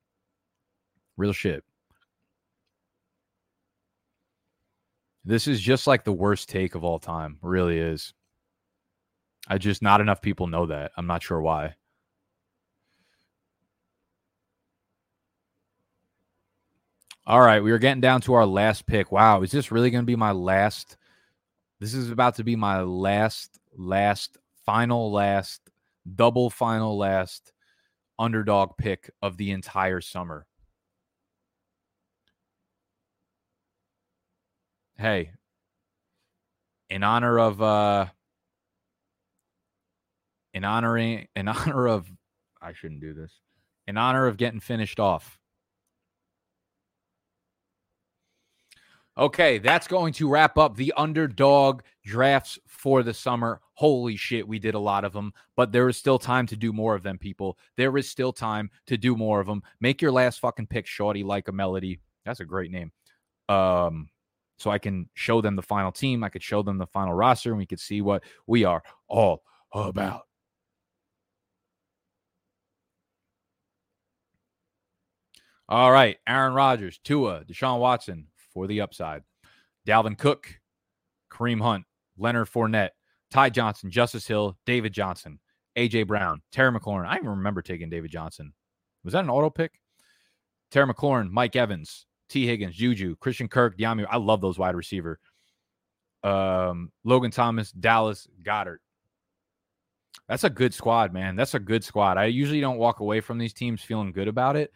[1.19, 1.65] Real shit.
[5.25, 7.39] This is just like the worst take of all time.
[7.43, 8.15] Really is.
[9.49, 10.93] I just not enough people know that.
[10.97, 11.75] I'm not sure why.
[17.27, 19.13] All right, we are getting down to our last pick.
[19.13, 20.97] Wow, is this really going to be my last?
[21.81, 25.61] This is about to be my last, last, final, last,
[26.15, 27.53] double final, last
[28.19, 30.47] underdog pick of the entire summer.
[34.99, 35.31] Hey,
[36.91, 38.07] in honor of uh
[40.55, 42.11] in honoring in honor of
[42.61, 43.33] I shouldn't do this.
[43.87, 45.39] In honor of getting finished off.
[49.17, 53.61] Okay, that's going to wrap up the underdog drafts for the summer.
[53.73, 56.73] Holy shit, we did a lot of them, but there is still time to do
[56.73, 57.59] more of them, people.
[57.77, 59.65] There is still time to do more of them.
[59.81, 61.99] Make your last fucking pick, Shorty, like a melody.
[62.25, 62.93] That's a great name.
[63.49, 64.09] Um,
[64.59, 66.23] so I can show them the final team.
[66.23, 69.43] I could show them the final roster, and we could see what we are all
[69.73, 70.23] about.
[75.69, 79.23] All right, Aaron Rodgers, Tua, Deshaun Watson for the upside,
[79.87, 80.61] Dalvin Cook,
[81.31, 81.85] Kareem Hunt,
[82.17, 82.91] Leonard Fournette,
[83.31, 85.39] Ty Johnson, Justice Hill, David Johnson,
[85.77, 87.07] AJ Brown, Terry McLaurin.
[87.07, 88.55] I even remember taking David Johnson.
[89.05, 89.79] Was that an auto pick?
[90.71, 94.07] Terry McLaurin, Mike Evans, Tee Higgins, Juju, Christian Kirk, Dyami.
[94.09, 95.19] I love those wide receiver.
[96.23, 98.79] Um, Logan Thomas, Dallas, Goedert.
[100.29, 101.37] That's a good squad, man.
[101.37, 102.19] That's a good squad.
[102.19, 104.73] I usually don't walk away from these teams feeling good about it.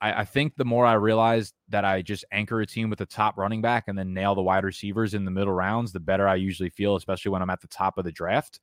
[0.00, 3.06] I, I think the more I realize that I just anchor a team with the
[3.06, 6.28] top running back and then nail the wide receivers in the middle rounds, the better
[6.28, 8.60] I usually feel, especially when I'm at the top of the draft.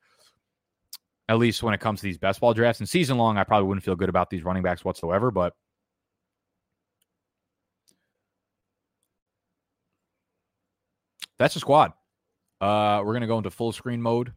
[1.28, 3.68] At least when it comes to these best ball drafts and season long, I probably
[3.68, 5.32] wouldn't feel good about these running backs whatsoever.
[5.32, 5.54] But
[11.42, 11.94] that's a squad.
[12.60, 14.32] Uh, we're gonna go into full screen mode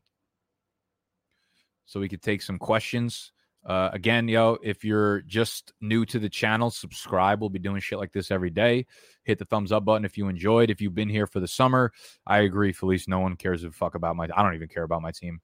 [1.85, 3.33] so we could take some questions.
[3.67, 7.41] Uh, again, yo, if you're just new to the channel, subscribe.
[7.41, 8.87] We'll be doing shit like this every day.
[9.25, 10.71] Hit the thumbs up button if you enjoyed.
[10.71, 11.93] If you've been here for the summer,
[12.27, 13.09] I agree, Felice.
[13.09, 14.29] No one cares a fuck about my.
[14.35, 15.41] I don't even care about my team.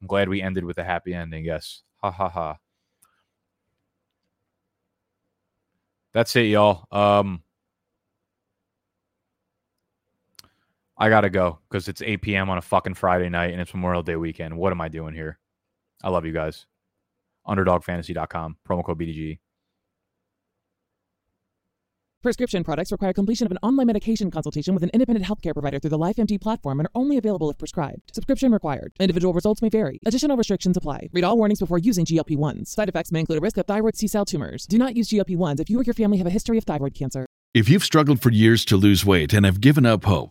[0.00, 1.44] I'm glad we ended with a happy ending.
[1.44, 2.56] Yes, ha ha ha.
[6.12, 6.86] That's it, y'all.
[6.90, 7.42] Um,
[10.96, 12.50] I gotta go because it's 8 p.m.
[12.50, 14.56] on a fucking Friday night and it's Memorial Day weekend.
[14.56, 15.38] What am I doing here?
[16.02, 16.66] I love you guys.
[17.46, 19.38] UnderdogFantasy.com, promo code BDG.
[22.22, 25.90] Prescription products require completion of an online medication consultation with an independent healthcare provider through
[25.90, 28.14] the LifeMD platform and are only available if prescribed.
[28.14, 28.94] Subscription required.
[28.98, 30.00] Individual results may vary.
[30.06, 31.10] Additional restrictions apply.
[31.12, 32.68] Read all warnings before using GLP-1s.
[32.68, 34.64] Side effects may include a risk of thyroid C-cell tumors.
[34.64, 37.26] Do not use GLP-1s if you or your family have a history of thyroid cancer.
[37.52, 40.30] If you've struggled for years to lose weight and have given up hope,